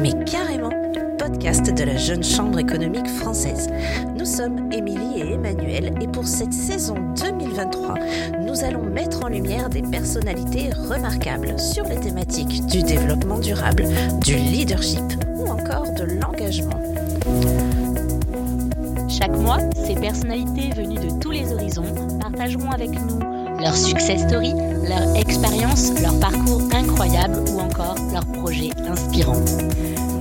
mais 0.00 0.12
carrément 0.24 0.70
podcast 1.18 1.70
de 1.74 1.84
la 1.84 1.96
Jeune 1.98 2.24
Chambre 2.24 2.58
économique 2.58 3.06
française. 3.06 3.68
Nous 4.16 4.24
sommes 4.24 4.72
Émilie 4.72 5.20
et 5.20 5.34
Emmanuel 5.34 5.92
et 6.00 6.08
pour 6.08 6.26
cette 6.26 6.54
saison 6.54 6.94
2023, 7.20 7.94
nous 8.40 8.64
allons 8.64 8.82
mettre 8.82 9.22
en 9.22 9.28
lumière 9.28 9.68
des 9.68 9.82
personnalités 9.82 10.70
remarquables 10.88 11.58
sur 11.58 11.84
les 11.84 12.00
thématiques 12.00 12.64
du 12.66 12.82
développement 12.82 13.38
durable, 13.38 13.84
du 14.24 14.34
leadership 14.36 15.04
ou 15.34 15.46
encore 15.46 15.92
de 15.92 16.04
l'engagement. 16.04 16.80
Chaque 19.10 19.36
mois, 19.36 19.58
ces 19.74 19.94
personnalités 19.94 20.70
venues 20.74 21.06
de 21.06 21.20
tous 21.20 21.32
les 21.32 21.52
horizons 21.52 22.18
partageront 22.18 22.70
avec 22.70 22.90
nous 22.92 23.18
leur 23.60 23.76
success 23.76 24.22
story, 24.22 24.54
leur 24.88 25.16
expérience, 25.16 25.92
leur 26.00 26.18
parcours 26.18 26.62
incroyable 26.72 27.44
ou 27.52 27.60
encore 27.60 27.69
leurs 28.12 28.26
projets. 28.32 28.70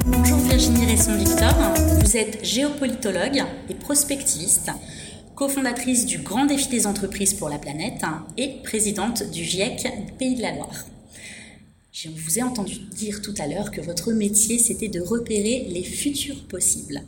Bonjour 0.06 0.38
Virginie 0.38 0.92
Resson-Victor, 0.92 1.54
vous 2.00 2.16
êtes 2.16 2.44
géopolitologue 2.44 3.44
et 3.70 3.74
prospectiviste, 3.74 4.72
cofondatrice 5.36 6.06
du 6.06 6.20
Grand 6.20 6.46
Défi 6.46 6.70
des 6.70 6.88
entreprises 6.88 7.34
pour 7.34 7.50
la 7.50 7.58
planète 7.58 8.02
et 8.38 8.62
présidente 8.64 9.30
du 9.30 9.44
GIEC 9.44 9.90
Pays 10.18 10.36
de 10.36 10.42
la 10.42 10.56
Loire. 10.56 10.86
Je 11.92 12.08
vous 12.08 12.40
ai 12.40 12.44
entendu 12.44 12.80
dire 12.80 13.22
tout 13.22 13.34
à 13.40 13.48
l'heure 13.48 13.72
que 13.72 13.82
votre 13.82 14.14
métier 14.14 14.58
c'était 14.58 14.88
de 14.88 15.02
repérer 15.02 15.68
les 15.70 15.84
futurs 15.84 16.42
possibles. 16.46 17.02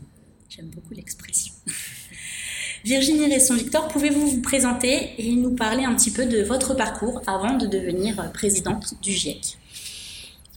J'aime 0.50 0.68
beaucoup 0.68 0.94
l'expression. 0.94 1.54
Virginie 2.84 3.34
Resson-Victor, 3.34 3.88
pouvez-vous 3.88 4.28
vous 4.28 4.42
présenter 4.42 5.12
et 5.18 5.34
nous 5.34 5.56
parler 5.56 5.86
un 5.86 5.96
petit 5.96 6.12
peu 6.12 6.26
de 6.26 6.42
votre 6.42 6.74
parcours 6.74 7.22
avant 7.26 7.56
de 7.56 7.68
devenir 7.68 8.34
présidente 8.34 8.96
du 9.02 9.14
GIEC 9.14 9.61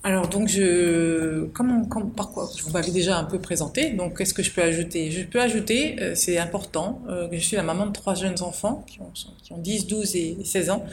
alors 0.06 0.28
donc 0.28 0.48
je 0.48 1.46
comment, 1.54 1.82
par 2.10 2.30
quoi 2.30 2.50
vous 2.62 2.70
m'avez 2.72 2.90
déjà 2.90 3.18
un 3.18 3.24
peu 3.24 3.38
présenté 3.38 3.88
donc 3.88 4.18
qu'est-ce 4.18 4.34
que 4.34 4.42
je 4.42 4.50
peux 4.50 4.62
ajouter? 4.62 5.10
Je 5.10 5.22
peux 5.22 5.40
ajouter 5.40 5.96
euh, 5.98 6.12
c'est 6.14 6.36
important 6.36 7.00
euh, 7.08 7.26
que 7.26 7.36
je 7.36 7.40
suis 7.40 7.56
la 7.56 7.62
maman 7.62 7.86
de 7.86 7.92
trois 7.92 8.14
jeunes 8.14 8.42
enfants 8.42 8.84
qui 8.86 9.00
ont, 9.00 9.10
qui 9.42 9.52
ont 9.54 9.56
10, 9.56 9.86
12 9.86 10.16
et 10.16 10.36
16 10.44 10.68
ans. 10.70 10.84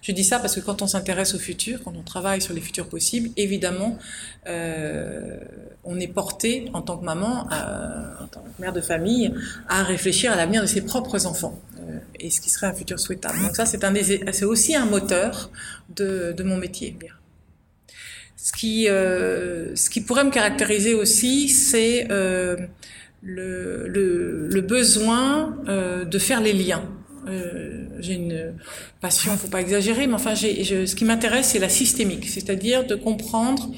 Je 0.00 0.12
dis 0.12 0.24
ça 0.24 0.38
parce 0.38 0.54
que 0.54 0.60
quand 0.60 0.80
on 0.80 0.86
s'intéresse 0.86 1.34
au 1.34 1.38
futur, 1.38 1.82
quand 1.84 1.92
on 1.94 2.02
travaille 2.02 2.40
sur 2.40 2.54
les 2.54 2.62
futurs 2.62 2.88
possibles, 2.88 3.28
évidemment 3.36 3.98
euh, 4.46 5.36
on 5.84 6.00
est 6.00 6.08
porté 6.08 6.70
en 6.72 6.80
tant 6.80 6.96
que 6.96 7.04
maman, 7.04 7.46
en 8.20 8.26
tant 8.28 8.40
que 8.40 8.62
mère 8.62 8.72
de 8.72 8.80
famille, 8.80 9.34
à 9.68 9.82
réfléchir 9.82 10.32
à 10.32 10.36
l'avenir 10.36 10.62
de 10.62 10.66
ses 10.66 10.80
propres 10.80 11.26
enfants 11.26 11.60
et 12.18 12.30
ce 12.30 12.40
qui 12.40 12.48
serait 12.48 12.68
un 12.68 12.72
futur 12.72 12.98
souhaitable. 12.98 13.42
Donc 13.42 13.56
ça 13.56 13.66
c'est 13.66 13.78
c'est 14.32 14.44
aussi 14.46 14.74
un 14.74 14.86
moteur 14.86 15.50
de, 15.94 16.32
de 16.34 16.42
mon 16.42 16.56
métier. 16.56 16.96
Ce 18.44 18.52
qui, 18.52 18.90
euh, 18.90 19.74
ce 19.74 19.88
qui 19.88 20.02
pourrait 20.02 20.22
me 20.22 20.30
caractériser 20.30 20.92
aussi, 20.92 21.48
c'est 21.48 22.08
euh, 22.10 22.58
le, 23.22 23.88
le, 23.88 24.48
le, 24.48 24.60
besoin 24.60 25.56
euh, 25.66 26.04
de 26.04 26.18
faire 26.18 26.42
les 26.42 26.52
liens. 26.52 26.84
Euh, 27.26 27.86
j'ai 28.00 28.12
une 28.12 28.52
passion, 29.00 29.34
faut 29.38 29.48
pas 29.48 29.62
exagérer, 29.62 30.06
mais 30.06 30.12
enfin, 30.12 30.34
j'ai, 30.34 30.62
ce 30.86 30.94
qui 30.94 31.06
m'intéresse, 31.06 31.52
c'est 31.52 31.58
la 31.58 31.70
systémique, 31.70 32.28
c'est-à-dire 32.28 32.86
de 32.86 32.96
comprendre 32.96 33.70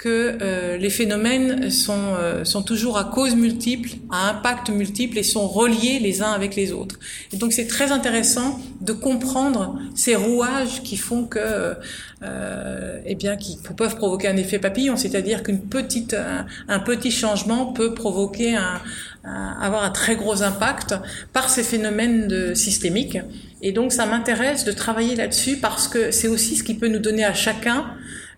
que 0.00 0.38
euh, 0.40 0.78
les 0.78 0.88
phénomènes 0.88 1.70
sont, 1.70 2.14
euh, 2.18 2.42
sont 2.46 2.62
toujours 2.62 2.96
à 2.96 3.04
cause 3.04 3.36
multiple, 3.36 3.90
à 4.10 4.30
impact 4.30 4.70
multiple 4.70 5.18
et 5.18 5.22
sont 5.22 5.46
reliés 5.46 5.98
les 5.98 6.22
uns 6.22 6.32
avec 6.32 6.56
les 6.56 6.72
autres. 6.72 6.98
Et 7.34 7.36
donc 7.36 7.52
c'est 7.52 7.66
très 7.66 7.92
intéressant 7.92 8.58
de 8.80 8.94
comprendre 8.94 9.78
ces 9.94 10.16
rouages 10.16 10.82
qui 10.84 10.96
font 10.96 11.26
que, 11.26 11.74
euh, 12.22 13.00
eh 13.04 13.14
bien, 13.14 13.36
qui 13.36 13.58
peuvent 13.76 13.96
provoquer 13.96 14.28
un 14.28 14.38
effet 14.38 14.58
papillon, 14.58 14.96
c'est-à-dire 14.96 15.42
qu'une 15.42 15.60
petite, 15.60 16.16
un, 16.66 16.80
petit 16.80 17.10
changement 17.10 17.66
peut 17.66 17.92
provoquer 17.92 18.56
un, 18.56 18.80
avoir 19.60 19.84
un 19.84 19.90
très 19.90 20.16
gros 20.16 20.42
impact 20.42 20.94
par 21.34 21.50
ces 21.50 21.62
phénomènes 21.62 22.26
de, 22.26 22.54
systémiques. 22.54 23.18
Et 23.60 23.72
donc 23.72 23.92
ça 23.92 24.06
m'intéresse 24.06 24.64
de 24.64 24.72
travailler 24.72 25.14
là-dessus 25.14 25.58
parce 25.58 25.88
que 25.88 26.10
c'est 26.10 26.28
aussi 26.28 26.56
ce 26.56 26.64
qui 26.64 26.72
peut 26.72 26.88
nous 26.88 27.00
donner 27.00 27.24
à 27.24 27.34
chacun 27.34 27.84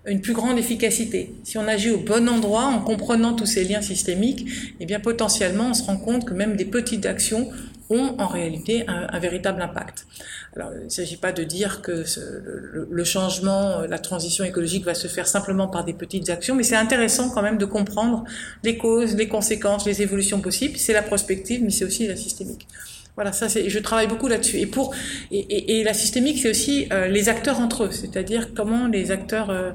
une 0.06 0.20
plus 0.20 0.32
grande 0.32 0.58
efficacité. 0.58 1.34
Si 1.44 1.58
on 1.58 1.68
agit 1.68 1.90
au 1.90 1.98
bon 1.98 2.28
endroit 2.28 2.64
en 2.64 2.80
comprenant 2.80 3.34
tous 3.34 3.46
ces 3.46 3.64
liens 3.64 3.82
systémiques, 3.82 4.46
eh 4.80 4.86
bien 4.86 4.98
potentiellement 4.98 5.68
on 5.70 5.74
se 5.74 5.84
rend 5.84 5.96
compte 5.96 6.24
que 6.24 6.34
même 6.34 6.56
des 6.56 6.64
petites 6.64 7.06
actions 7.06 7.50
ont 7.90 8.16
en 8.18 8.26
réalité 8.26 8.84
un, 8.88 9.18
véritable 9.18 9.60
impact. 9.60 10.06
Alors 10.56 10.70
il 10.78 10.84
ne 10.84 10.88
s'agit 10.88 11.18
pas 11.18 11.32
de 11.32 11.44
dire 11.44 11.82
que 11.82 12.04
le, 12.90 13.04
changement, 13.04 13.80
la 13.80 13.98
transition 13.98 14.44
écologique 14.44 14.84
va 14.84 14.94
se 14.94 15.08
faire 15.08 15.26
simplement 15.26 15.68
par 15.68 15.84
des 15.84 15.92
petites 15.92 16.30
actions, 16.30 16.54
mais 16.54 16.62
c'est 16.62 16.76
intéressant 16.76 17.30
quand 17.30 17.42
même 17.42 17.58
de 17.58 17.64
comprendre 17.64 18.24
les 18.64 18.78
causes, 18.78 19.14
les 19.14 19.28
conséquences, 19.28 19.84
les 19.86 20.02
évolutions 20.02 20.40
possibles. 20.40 20.78
C'est 20.78 20.94
la 20.94 21.02
prospective, 21.02 21.62
mais 21.62 21.70
c'est 21.70 21.84
aussi 21.84 22.06
la 22.06 22.16
systémique. 22.16 22.66
Voilà, 23.14 23.32
ça 23.32 23.46
je 23.48 23.78
travaille 23.78 24.06
beaucoup 24.06 24.28
là-dessus. 24.28 24.58
Et 24.58 24.66
pour 24.66 24.94
et, 25.30 25.84
la 25.84 25.92
systémique, 25.92 26.38
c'est 26.40 26.48
aussi 26.48 26.86
euh, 26.92 27.08
les 27.08 27.28
acteurs 27.28 27.60
entre 27.60 27.84
eux, 27.84 27.90
c'est-à-dire 27.90 28.54
comment 28.54 28.86
les 28.86 29.10
acteurs 29.10 29.50
euh, 29.50 29.72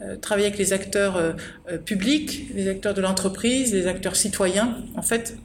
euh 0.00 0.16
travaillent 0.16 0.46
avec 0.46 0.58
les 0.58 0.72
acteurs 0.72 1.16
euh, 1.16 1.32
publics, 1.84 2.46
les 2.54 2.66
acteurs 2.68 2.94
de 2.94 3.02
l'entreprise, 3.02 3.74
les 3.74 3.86
acteurs 3.86 4.16
citoyens. 4.16 4.78
En 4.96 5.02
fait, 5.02 5.36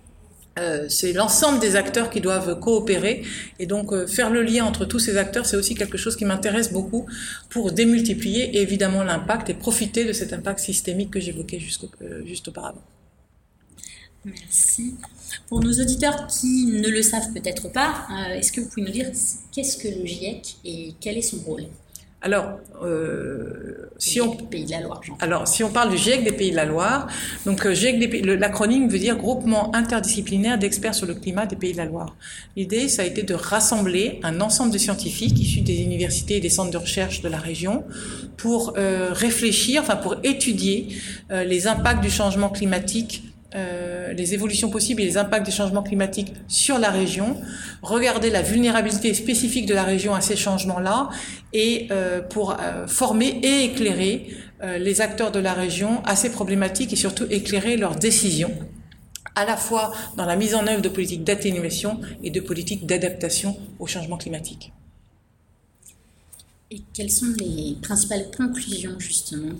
c'est 0.87 1.13
l'ensemble 1.13 1.59
des 1.59 1.75
acteurs 1.75 2.11
qui 2.11 2.21
doivent 2.21 2.59
coopérer 2.59 3.23
et 3.57 3.65
donc 3.65 4.05
faire 4.05 4.29
le 4.29 4.43
lien 4.43 4.63
entre 4.65 4.85
tous 4.85 4.99
ces 4.99 5.17
acteurs, 5.17 5.47
c'est 5.47 5.57
aussi 5.57 5.73
quelque 5.73 5.97
chose 5.97 6.15
qui 6.15 6.25
m'intéresse 6.25 6.71
beaucoup 6.71 7.07
pour 7.49 7.71
démultiplier 7.71 8.61
évidemment 8.61 9.03
l'impact 9.03 9.49
et 9.49 9.55
profiter 9.55 10.05
de 10.05 10.13
cet 10.13 10.31
impact 10.31 10.59
systémique 10.59 11.09
que 11.09 11.19
j'évoquais 11.19 11.59
juste 11.59 12.47
auparavant. 12.47 12.83
Merci. 14.25 14.95
Pour 15.47 15.59
nos 15.59 15.73
auditeurs 15.73 16.27
qui 16.27 16.65
ne 16.65 16.87
le 16.87 17.01
savent 17.01 17.31
peut-être 17.33 17.71
pas, 17.71 18.07
euh, 18.11 18.35
est-ce 18.35 18.51
que 18.51 18.61
vous 18.61 18.69
pouvez 18.69 18.83
nous 18.83 18.91
dire 18.91 19.11
qu'est-ce 19.51 19.77
que 19.77 19.87
le 19.87 20.05
GIEC 20.05 20.57
et 20.63 20.93
quel 20.99 21.17
est 21.17 21.21
son 21.21 21.37
rôle? 21.37 21.65
Alors, 22.23 22.59
euh, 22.81 23.89
si 23.97 24.21
on 24.21 24.33
Pays 24.33 24.63
de 24.63 24.71
la 24.71 24.79
Loire. 24.79 25.01
Alors, 25.19 25.45
si 25.45 25.61
on 25.61 25.69
parle 25.69 25.91
du 25.91 25.97
GIEC 25.97 26.23
des 26.23 26.31
Pays 26.31 26.51
de 26.51 26.55
la 26.55 26.63
Loire, 26.63 27.07
donc 27.45 27.65
euh, 27.65 27.73
GIEC 27.73 27.99
des 27.99 28.21
l'acronyme 28.37 28.87
veut 28.87 28.97
dire 28.97 29.17
Groupement 29.17 29.75
interdisciplinaire 29.75 30.57
d'experts 30.57 30.95
sur 30.95 31.05
le 31.05 31.15
climat 31.15 31.45
des 31.45 31.57
Pays 31.57 31.73
de 31.73 31.77
la 31.77 31.85
Loire. 31.85 32.15
L'idée, 32.55 32.87
ça 32.87 33.01
a 33.01 33.05
été 33.05 33.23
de 33.23 33.33
rassembler 33.33 34.21
un 34.23 34.39
ensemble 34.39 34.71
de 34.71 34.77
scientifiques 34.77 35.37
issus 35.37 35.61
des 35.61 35.81
universités 35.81 36.37
et 36.37 36.39
des 36.39 36.49
centres 36.49 36.71
de 36.71 36.77
recherche 36.77 37.21
de 37.21 37.27
la 37.27 37.39
région 37.39 37.83
pour 38.37 38.75
euh, 38.77 39.09
réfléchir, 39.11 39.81
enfin 39.81 39.97
pour 39.97 40.15
étudier 40.23 40.95
euh, 41.29 41.43
les 41.43 41.67
impacts 41.67 42.01
du 42.01 42.09
changement 42.09 42.49
climatique 42.49 43.32
euh, 43.55 44.13
les 44.13 44.33
évolutions 44.33 44.69
possibles 44.69 45.01
et 45.01 45.05
les 45.05 45.17
impacts 45.17 45.45
des 45.45 45.51
changements 45.51 45.83
climatiques 45.83 46.33
sur 46.47 46.79
la 46.79 46.89
région, 46.89 47.39
regarder 47.81 48.29
la 48.29 48.41
vulnérabilité 48.41 49.13
spécifique 49.13 49.67
de 49.67 49.75
la 49.75 49.83
région 49.83 50.15
à 50.15 50.21
ces 50.21 50.35
changements-là, 50.35 51.09
et 51.53 51.87
euh, 51.91 52.21
pour 52.21 52.51
euh, 52.59 52.87
former 52.87 53.39
et 53.43 53.65
éclairer 53.65 54.27
les 54.79 55.01
acteurs 55.01 55.33
de 55.33 55.39
la 55.39 55.51
région 55.51 56.01
à 56.05 56.15
ces 56.15 56.31
problématiques 56.31 56.93
et 56.93 56.95
surtout 56.95 57.25
éclairer 57.29 57.75
leurs 57.75 57.97
décisions 57.97 58.57
à 59.35 59.43
la 59.43 59.57
fois 59.57 59.91
dans 60.15 60.25
la 60.25 60.37
mise 60.37 60.55
en 60.55 60.65
œuvre 60.67 60.81
de 60.81 60.87
politiques 60.87 61.25
d'atténuation 61.25 61.99
et 62.23 62.29
de 62.29 62.39
politiques 62.39 62.85
d'adaptation 62.85 63.57
au 63.79 63.87
changement 63.87 64.15
climatique. 64.15 64.71
Et 66.71 66.81
quelles 66.93 67.11
sont 67.11 67.33
les 67.37 67.75
principales 67.81 68.31
conclusions 68.37 68.97
justement 68.99 69.51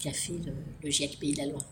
qu'a 0.00 0.12
fait 0.12 0.32
le, 0.44 0.52
le 0.82 0.90
GIEC 0.90 1.20
Pays 1.20 1.32
de 1.32 1.38
la 1.38 1.46
Loire 1.46 1.64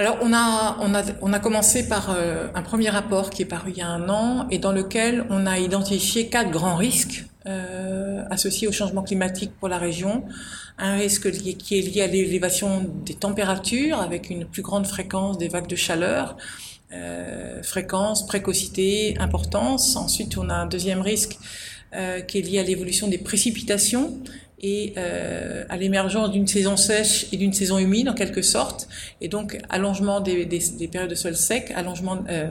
alors 0.00 0.16
on 0.22 0.32
a, 0.32 0.78
on 0.80 0.94
a, 0.94 1.02
on 1.20 1.32
a 1.34 1.38
commencé 1.40 1.86
par 1.86 2.10
euh, 2.10 2.48
un 2.54 2.62
premier 2.62 2.88
rapport 2.88 3.28
qui 3.28 3.42
est 3.42 3.44
paru 3.44 3.72
il 3.72 3.76
y 3.76 3.82
a 3.82 3.88
un 3.88 4.08
an 4.08 4.46
et 4.50 4.56
dans 4.56 4.72
lequel 4.72 5.26
on 5.28 5.44
a 5.44 5.58
identifié 5.58 6.30
quatre 6.30 6.50
grands 6.50 6.76
risques 6.76 7.26
euh, 7.44 8.24
associés 8.30 8.66
au 8.66 8.72
changement 8.72 9.02
climatique 9.02 9.52
pour 9.60 9.68
la 9.68 9.76
région. 9.76 10.24
Un 10.78 10.94
risque 10.94 11.30
qui 11.30 11.78
est 11.78 11.82
lié 11.82 12.00
à 12.00 12.06
l'élévation 12.06 12.90
des 13.04 13.12
températures 13.12 14.00
avec 14.00 14.30
une 14.30 14.46
plus 14.46 14.62
grande 14.62 14.86
fréquence 14.86 15.36
des 15.36 15.48
vagues 15.48 15.68
de 15.68 15.76
chaleur. 15.76 16.38
Euh, 16.92 17.62
fréquence, 17.62 18.26
précocité, 18.26 19.18
importance. 19.18 19.96
Ensuite, 19.96 20.38
on 20.38 20.48
a 20.48 20.54
un 20.54 20.66
deuxième 20.66 21.02
risque 21.02 21.38
qui 22.28 22.38
est 22.38 22.42
lié 22.42 22.60
à 22.60 22.62
l'évolution 22.62 23.08
des 23.08 23.18
précipitations 23.18 24.22
et 24.62 24.92
euh, 24.98 25.64
à 25.68 25.76
l'émergence 25.76 26.30
d'une 26.30 26.46
saison 26.46 26.76
sèche 26.76 27.26
et 27.32 27.36
d'une 27.36 27.52
saison 27.52 27.78
humide 27.78 28.08
en 28.08 28.14
quelque 28.14 28.42
sorte, 28.42 28.88
et 29.20 29.28
donc 29.28 29.58
allongement 29.70 30.20
des, 30.20 30.44
des, 30.44 30.60
des 30.78 30.88
périodes 30.88 31.10
de 31.10 31.14
sol 31.14 31.34
sec, 31.34 31.72
allongement 31.74 32.22
euh, 32.28 32.50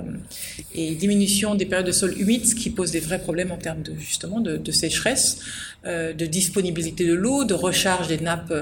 et 0.74 0.96
diminution 0.96 1.56
des 1.56 1.66
périodes 1.66 1.88
de 1.88 1.92
sol 1.92 2.16
humides, 2.20 2.46
ce 2.46 2.56
qui 2.56 2.72
pose 2.72 2.92
des 2.92 3.00
vrais 3.00 3.20
problèmes 3.20 3.52
en 3.52 3.58
termes 3.58 3.84
de 3.84 3.94
justement 3.98 4.40
de, 4.40 4.72
sécheresse, 4.72 5.40
de 5.86 6.26
disponibilité 6.26 7.06
de 7.06 7.14
l'eau, 7.14 7.46
de 7.46 7.54
recharge 7.54 8.08
des 8.08 8.20
nappes 8.20 8.54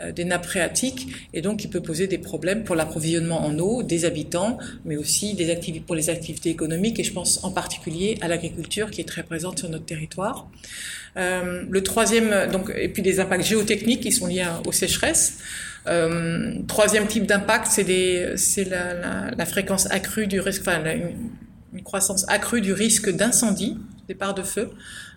euh, 0.00 0.10
des 0.10 0.24
nappes 0.24 0.46
phréatiques, 0.46 1.06
et 1.32 1.40
donc 1.40 1.60
qui 1.60 1.68
peut 1.68 1.80
poser 1.80 2.08
des 2.08 2.18
problèmes 2.18 2.64
pour 2.64 2.74
l'approvisionnement 2.74 3.46
en 3.46 3.56
eau 3.60 3.84
des 3.84 4.04
habitants, 4.04 4.58
mais 4.84 4.96
aussi 4.96 5.34
des 5.34 5.50
activités 5.50 5.84
pour 5.86 5.94
les 5.94 6.10
activités 6.10 6.50
économiques, 6.50 6.98
et 6.98 7.04
je 7.04 7.12
pense 7.12 7.44
en 7.44 7.52
particulier 7.52 8.18
à 8.20 8.26
l'agriculture 8.26 8.90
qui 8.90 9.00
est 9.00 9.08
très 9.08 9.22
présente 9.22 9.60
sur 9.60 9.68
notre 9.68 9.84
territoire. 9.84 10.48
Euh, 11.16 11.62
le 11.70 11.82
troisième, 11.84 12.50
donc 12.50 12.72
et 12.76 12.88
puis 12.88 13.02
des 13.02 13.20
impacts 13.20 13.44
géotechniques 13.44 14.00
qui 14.00 14.10
sont 14.10 14.26
liés 14.26 14.46
aux 14.66 14.72
sécheresses. 14.72 15.38
Euh, 15.86 16.54
troisième 16.66 17.06
type 17.06 17.26
d'impact, 17.26 17.68
c'est 17.68 18.64
la, 18.64 18.94
la, 18.94 19.30
la, 19.36 19.46
fréquence 19.46 19.88
accrue 19.92 20.26
du 20.26 20.40
risque, 20.40 20.62
enfin 20.62 20.82
une, 20.84 21.30
une, 21.72 21.82
croissance 21.84 22.24
accrue 22.28 22.62
du 22.62 22.72
risque 22.72 23.10
d'incendie, 23.10 23.78
départ 24.08 24.34
de 24.34 24.42
feu, 24.42 24.70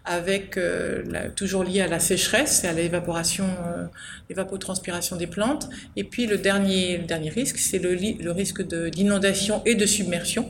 avec 0.07 0.57
euh, 0.57 1.04
la, 1.06 1.30
toujours 1.30 1.63
lié 1.63 1.81
à 1.81 1.88
la 1.88 2.00
sécheresse 2.00 2.63
et 2.63 2.68
à 2.68 2.74
l'évaporation, 2.74 3.45
euh, 3.45 3.86
l'évapotranspiration 4.30 5.18
des 5.18 5.27
plantes. 5.27 5.69
Et 5.95 6.04
puis 6.04 6.25
le 6.25 6.38
dernier, 6.38 6.98
le 6.98 7.04
dernier 7.04 7.30
risque, 7.30 7.57
c'est 7.59 7.80
le, 7.80 7.94
le 7.94 8.31
risque 8.31 8.62
d'inondation 8.63 9.62
et 9.65 9.75
de 9.75 9.86
submersion. 9.86 10.50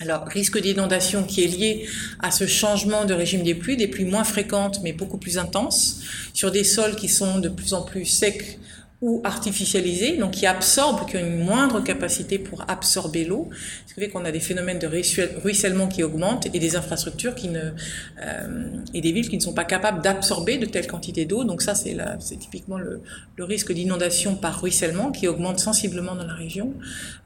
Alors, 0.00 0.26
risque 0.26 0.60
d'inondation 0.60 1.24
qui 1.24 1.42
est 1.42 1.46
lié 1.46 1.88
à 2.20 2.30
ce 2.30 2.46
changement 2.46 3.06
de 3.06 3.14
régime 3.14 3.42
des 3.42 3.54
pluies, 3.54 3.78
des 3.78 3.88
pluies 3.88 4.04
moins 4.04 4.24
fréquentes 4.24 4.80
mais 4.82 4.92
beaucoup 4.92 5.16
plus 5.16 5.38
intenses, 5.38 6.02
sur 6.34 6.50
des 6.50 6.64
sols 6.64 6.96
qui 6.96 7.08
sont 7.08 7.38
de 7.38 7.48
plus 7.48 7.72
en 7.72 7.82
plus 7.82 8.04
secs 8.04 8.58
ou 9.02 9.20
artificialisés, 9.24 10.16
donc 10.16 10.32
qui 10.32 10.46
absorbent, 10.46 11.04
qui 11.06 11.16
ont 11.16 11.20
une 11.20 11.44
moindre 11.44 11.80
capacité 11.80 12.38
pour 12.38 12.64
absorber 12.66 13.24
l'eau, 13.24 13.50
ce 13.86 13.92
qui 13.92 14.00
fait 14.00 14.08
qu'on 14.08 14.24
a 14.24 14.32
des 14.32 14.40
phénomènes 14.40 14.78
de 14.78 14.86
ruissellement 14.86 15.86
qui 15.86 16.02
augmentent 16.02 16.46
et 16.54 16.58
des 16.58 16.76
infrastructures 16.76 17.34
qui 17.34 17.48
ne 17.48 17.60
euh, 17.60 18.70
et 18.94 19.02
des 19.02 19.12
villes 19.12 19.28
qui 19.28 19.36
ne 19.36 19.42
sont 19.42 19.52
pas 19.52 19.64
capables 19.64 20.02
d'absorber 20.02 20.56
de 20.56 20.64
telles 20.64 20.86
quantités 20.86 21.26
d'eau. 21.26 21.44
Donc 21.44 21.60
ça, 21.60 21.74
c'est 21.74 21.96
c'est 22.20 22.38
typiquement 22.38 22.78
le, 22.78 23.02
risque 23.38 23.72
d'inondation 23.72 24.34
par 24.34 24.60
ruissellement 24.60 25.12
qui 25.12 25.28
augmente 25.28 25.60
sensiblement 25.60 26.16
dans 26.16 26.26
la 26.26 26.34
région. 26.34 26.72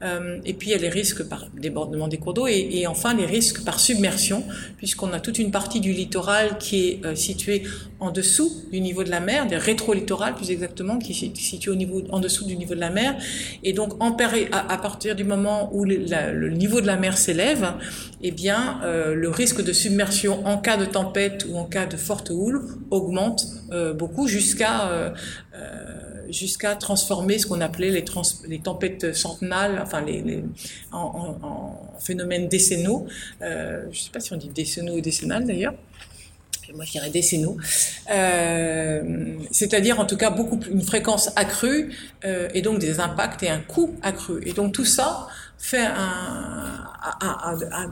Euh, 0.03 0.39
et 0.45 0.53
puis 0.53 0.69
il 0.69 0.71
y 0.71 0.75
a 0.75 0.77
les 0.77 0.89
risques 0.89 1.23
par 1.23 1.47
débordement 1.57 2.07
des 2.07 2.17
cours 2.17 2.33
d'eau 2.33 2.47
et, 2.47 2.85
enfin 2.85 3.15
les 3.15 3.25
risques 3.25 3.63
par 3.63 3.79
submersion, 3.79 4.43
puisqu'on 4.77 5.13
a 5.13 5.19
toute 5.19 5.39
une 5.39 5.51
partie 5.51 5.79
du 5.79 5.93
littoral 5.93 6.57
qui 6.57 6.87
est 6.87 7.05
euh, 7.05 7.15
située 7.15 7.63
en 7.99 8.11
dessous 8.11 8.51
du 8.71 8.81
niveau 8.81 9.03
de 9.03 9.09
la 9.09 9.19
mer, 9.19 9.47
des 9.47 9.57
rétro-littorales 9.57 10.35
plus 10.35 10.51
exactement, 10.51 10.99
qui 10.99 11.13
est 11.13 11.15
au 11.69 11.75
niveau, 11.75 12.01
en 12.11 12.19
dessous 12.19 12.45
du 12.45 12.55
niveau 12.55 12.75
de 12.75 12.79
la 12.79 12.89
mer. 12.89 13.15
Et 13.63 13.73
donc, 13.73 14.01
en 14.01 14.15
à, 14.51 14.73
à 14.73 14.77
partir 14.77 15.15
du 15.15 15.23
moment 15.23 15.69
où 15.73 15.83
le, 15.83 16.49
niveau 16.49 16.81
de 16.81 16.87
la 16.87 16.97
mer 16.97 17.17
s'élève, 17.17 17.73
eh 18.21 18.31
bien, 18.31 18.81
euh, 18.83 19.15
le 19.15 19.29
risque 19.29 19.63
de 19.63 19.73
submersion 19.73 20.45
en 20.45 20.57
cas 20.57 20.77
de 20.77 20.85
tempête 20.85 21.45
ou 21.49 21.57
en 21.57 21.65
cas 21.65 21.85
de 21.85 21.97
forte 21.97 22.29
houle 22.29 22.61
augmente 22.91 23.45
euh, 23.71 23.93
beaucoup 23.93 24.27
jusqu'à 24.27 24.89
euh, 24.89 25.09
jusqu'à 26.29 26.75
transformer 26.75 27.39
ce 27.39 27.45
qu'on 27.45 27.59
appelait 27.59 27.89
les, 27.89 28.05
trans, 28.05 28.21
les 28.47 28.59
tempêtes 28.59 29.13
centenales, 29.13 29.79
enfin 29.83 30.01
les, 30.01 30.43
en, 30.91 31.35
en, 31.41 31.97
phénomènes 31.99 32.47
décennaux. 32.47 33.05
je 33.41 33.87
ne 33.87 33.93
sais 33.93 34.11
pas 34.13 34.21
si 34.21 34.31
on 34.31 34.37
dit 34.37 34.49
décennaux 34.49 34.95
ou 34.95 35.01
décennales 35.01 35.45
d'ailleurs 35.45 35.73
moi 36.75 36.85
je 36.85 37.09
décennaux, 37.09 37.57
euh, 38.11 39.35
c'est-à-dire 39.51 39.99
en 39.99 40.05
tout 40.05 40.17
cas 40.17 40.29
beaucoup 40.29 40.57
plus, 40.57 40.71
une 40.71 40.81
fréquence 40.81 41.31
accrue 41.35 41.93
euh, 42.25 42.47
et 42.53 42.61
donc 42.61 42.79
des 42.79 42.99
impacts 42.99 43.43
et 43.43 43.49
un 43.49 43.59
coût 43.59 43.95
accru. 44.01 44.41
Et 44.45 44.53
donc 44.53 44.73
tout 44.73 44.85
ça 44.85 45.27
fait 45.61 45.85
un, 45.85 46.89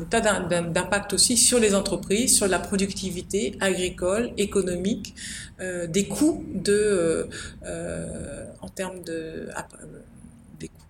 tas 0.09 0.21
d'impact 0.21 1.13
aussi 1.13 1.37
sur 1.37 1.59
les 1.59 1.75
entreprises, 1.75 2.35
sur 2.35 2.47
la 2.47 2.57
productivité 2.57 3.57
agricole, 3.59 4.31
économique, 4.37 5.13
euh, 5.61 5.85
des 5.85 6.07
coûts 6.07 6.43
de, 6.53 7.27
euh, 7.65 8.45
en 8.61 8.69
termes 8.69 9.03
de 9.03 9.49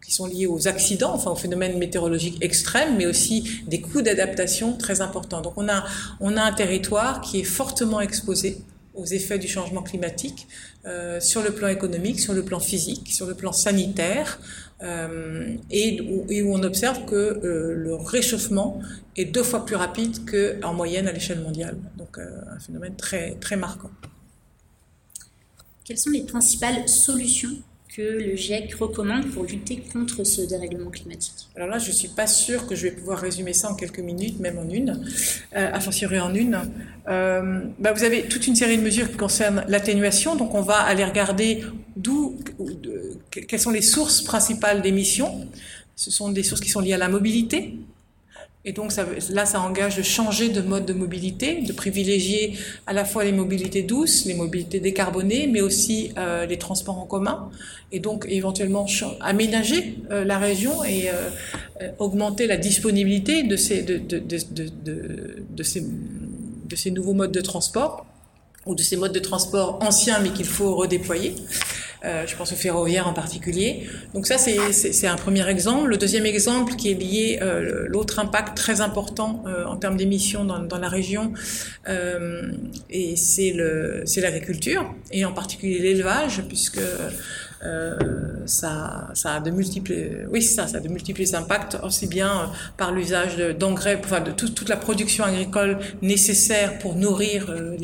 qui 0.10 0.16
sont 0.16 0.26
liés 0.26 0.48
aux 0.48 0.68
accidents, 0.68 1.14
enfin 1.14 1.30
aux 1.30 1.36
phénomènes 1.36 1.78
météorologiques 1.78 2.40
extrêmes, 2.42 2.98
mais 2.98 3.06
aussi 3.06 3.62
des 3.68 3.80
coûts 3.80 4.02
d'adaptation 4.02 4.76
très 4.76 5.02
importants. 5.02 5.42
Donc 5.42 5.54
on 5.56 5.70
a, 5.70 5.86
on 6.20 6.36
a 6.36 6.42
un 6.42 6.52
territoire 6.52 7.22
qui 7.22 7.42
est 7.42 7.44
fortement 7.44 8.02
exposé 8.02 8.58
aux 8.96 9.06
effets 9.06 9.38
du 9.38 9.48
changement 9.48 9.84
climatique 9.84 10.48
euh, 10.88 11.20
sur 11.20 11.44
le 11.44 11.52
plan 11.52 11.68
économique, 11.68 12.20
sur 12.20 12.34
le 12.34 12.44
plan 12.44 12.60
physique, 12.60 13.12
sur 13.14 13.28
le 13.28 13.36
plan 13.36 13.52
sanitaire, 13.52 14.40
euh, 14.82 15.56
et, 15.70 16.02
où, 16.02 16.26
on 16.56 16.64
observe 16.64 17.06
que 17.06 17.16
euh, 17.16 17.76
le 17.76 17.94
réchauffement 17.94 18.82
est 19.16 19.26
deux 19.26 19.44
fois 19.44 19.64
plus 19.64 19.76
rapide 19.76 20.26
qu'en 20.28 20.74
moyenne 20.74 21.08
à 21.08 21.12
l'échelle 21.12 21.42
mondiale. 21.42 21.78
Donc 22.00 22.18
un 22.18 22.60
phénomène 22.60 22.96
très, 22.96 23.36
très 23.36 23.58
marquant. 23.58 23.92
Quelles 25.86 26.00
sont 26.00 26.10
les 26.10 26.24
principales 26.24 26.90
solutions 26.90 27.56
que 27.96 28.02
le 28.02 28.36
GIEC 28.36 28.76
recommande 28.76 29.32
pour 29.32 29.46
lutter 29.46 29.82
contre 29.92 30.24
ce 30.24 30.42
dérèglement 30.42 30.92
climatique 30.92 31.48
Alors 31.56 31.68
là, 31.68 31.80
je 31.80 31.88
ne 31.88 31.96
suis 31.96 32.10
pas 32.10 32.28
sûre 32.28 32.68
que 32.68 32.76
je 32.76 32.84
vais 32.84 32.92
pouvoir 32.92 33.18
résumer 33.18 33.54
ça 33.54 33.72
en 33.72 33.76
quelques 33.76 34.00
minutes, 34.00 34.40
même 34.40 34.60
en 34.60 34.70
une, 34.70 35.04
euh, 35.56 35.72
a 35.74 35.80
fortiori 35.80 36.20
en 36.20 36.34
une. 36.36 36.60
Euh, 37.08 37.62
bah 37.80 37.92
vous 37.92 38.04
avez 38.04 38.28
toute 38.28 38.46
une 38.46 38.56
série 38.56 38.78
de 38.78 38.84
mesures 38.84 39.10
qui 39.10 39.18
concernent 39.18 39.66
l'atténuation, 39.68 40.36
donc 40.36 40.54
on 40.54 40.62
va 40.62 40.78
aller 40.78 41.04
regarder 41.04 41.64
d'où, 41.96 42.38
quelles 43.32 43.60
sont 43.60 43.72
les 43.72 43.82
sources 43.82 44.22
principales 44.22 44.84
d'émissions. 44.84 45.48
Ce 45.96 46.12
sont 46.12 46.30
des 46.30 46.44
sources 46.44 46.62
qui 46.62 46.70
sont 46.70 46.82
liées 46.82 46.94
à 46.94 46.98
la 47.00 47.10
mobilité, 47.10 47.74
et 48.66 48.74
donc 48.74 48.92
ça, 48.92 49.06
là, 49.32 49.46
ça 49.46 49.62
engage 49.62 49.96
de 49.96 50.04
changer 50.04 50.50
de 50.50 50.60
mode 50.62 50.86
de 50.86 50.92
mobilité, 50.94 51.62
de 51.62 51.72
privilégier 51.72 52.58
à 52.88 52.94
la 52.94 53.06
fois 53.06 53.24
les 53.24 53.32
mobilités 53.32 53.84
douces, 53.84 54.26
les 54.26 54.34
mobilités 54.34 54.82
décarbonées, 54.82 55.48
mais 55.48 55.62
aussi 55.62 56.12
euh, 56.18 56.46
les 56.46 56.58
transports 56.58 57.00
en 57.00 57.06
commun, 57.06 57.50
et 57.94 58.00
donc 58.00 58.26
éventuellement 58.28 58.86
aménager 59.22 59.96
euh, 60.12 60.26
la 60.26 60.38
région 60.38 60.84
et 60.84 61.10
euh, 61.10 61.30
euh, 61.82 61.92
augmenter 62.00 62.48
la 62.48 62.58
disponibilité 62.58 63.44
de 63.44 63.56
ces, 63.56 63.82
de, 63.82 63.98
de, 63.98 64.20
de, 64.20 65.46
de, 65.50 65.64
ces, 65.64 65.82
de 65.82 66.76
ces 66.76 66.92
nouveaux 66.92 67.14
modes 67.14 67.32
de 67.32 67.42
transport 67.42 68.06
ou 68.70 68.76
de 68.76 68.82
ces 68.82 68.96
modes 68.96 69.14
de 69.14 69.20
transport 69.20 69.80
anciens 69.82 70.20
mais 70.20 70.30
qu'il 70.30 70.46
faut 70.46 70.76
redéployer. 70.76 71.36
Euh, 72.06 72.26
je 72.26 72.34
pense 72.38 72.54
au 72.54 72.56
ferroviaire 72.56 73.08
en 73.08 73.14
particulier. 73.14 73.90
Donc 74.14 74.26
ça, 74.26 74.38
c'est 74.38 75.08
un 75.08 75.16
premier 75.18 75.46
exemple. 75.50 75.90
Le 75.90 75.98
deuxième 75.98 76.26
exemple 76.26 76.76
qui 76.76 76.92
est 76.92 76.94
lié, 76.94 77.40
euh, 77.42 77.88
l'autre 77.90 78.20
impact 78.20 78.56
très 78.56 78.80
important 78.80 79.44
euh, 79.46 79.66
en 79.66 79.76
termes 79.76 79.98
d'émissions 79.98 80.46
dans, 80.46 80.60
dans, 80.60 80.78
la 80.78 80.88
région, 80.88 81.34
euh, 81.90 82.54
et 82.90 83.18
c'est 83.18 83.52
l'agriculture, 84.22 84.96
et 85.12 85.26
en 85.26 85.34
particulier 85.34 85.80
l'élevage, 85.80 86.42
puisque 86.48 86.80
euh, 87.62 87.98
ça, 88.46 89.10
ça 89.14 89.36
a 89.36 89.40
de 89.42 89.52
multiples, 89.52 90.28
oui, 90.32 90.42
ça, 90.42 90.68
ça 90.68 90.78
a 90.78 90.80
de 90.80 90.88
multiples 90.88 91.24
impacts, 91.34 91.78
aussi 91.84 92.08
bien 92.08 92.30
euh, 92.30 92.46
par 92.78 92.94
l'usage 92.94 93.38
d'engrais, 93.38 94.00
enfin 94.04 94.22
de 94.22 94.32
tout, 94.32 94.50
toute 94.50 94.70
la 94.70 94.78
production 94.78 95.26
agricole 95.26 95.78
nécessaire 96.02 96.80
pour 96.80 96.96
nourrir 96.96 97.50
euh, 97.50 97.76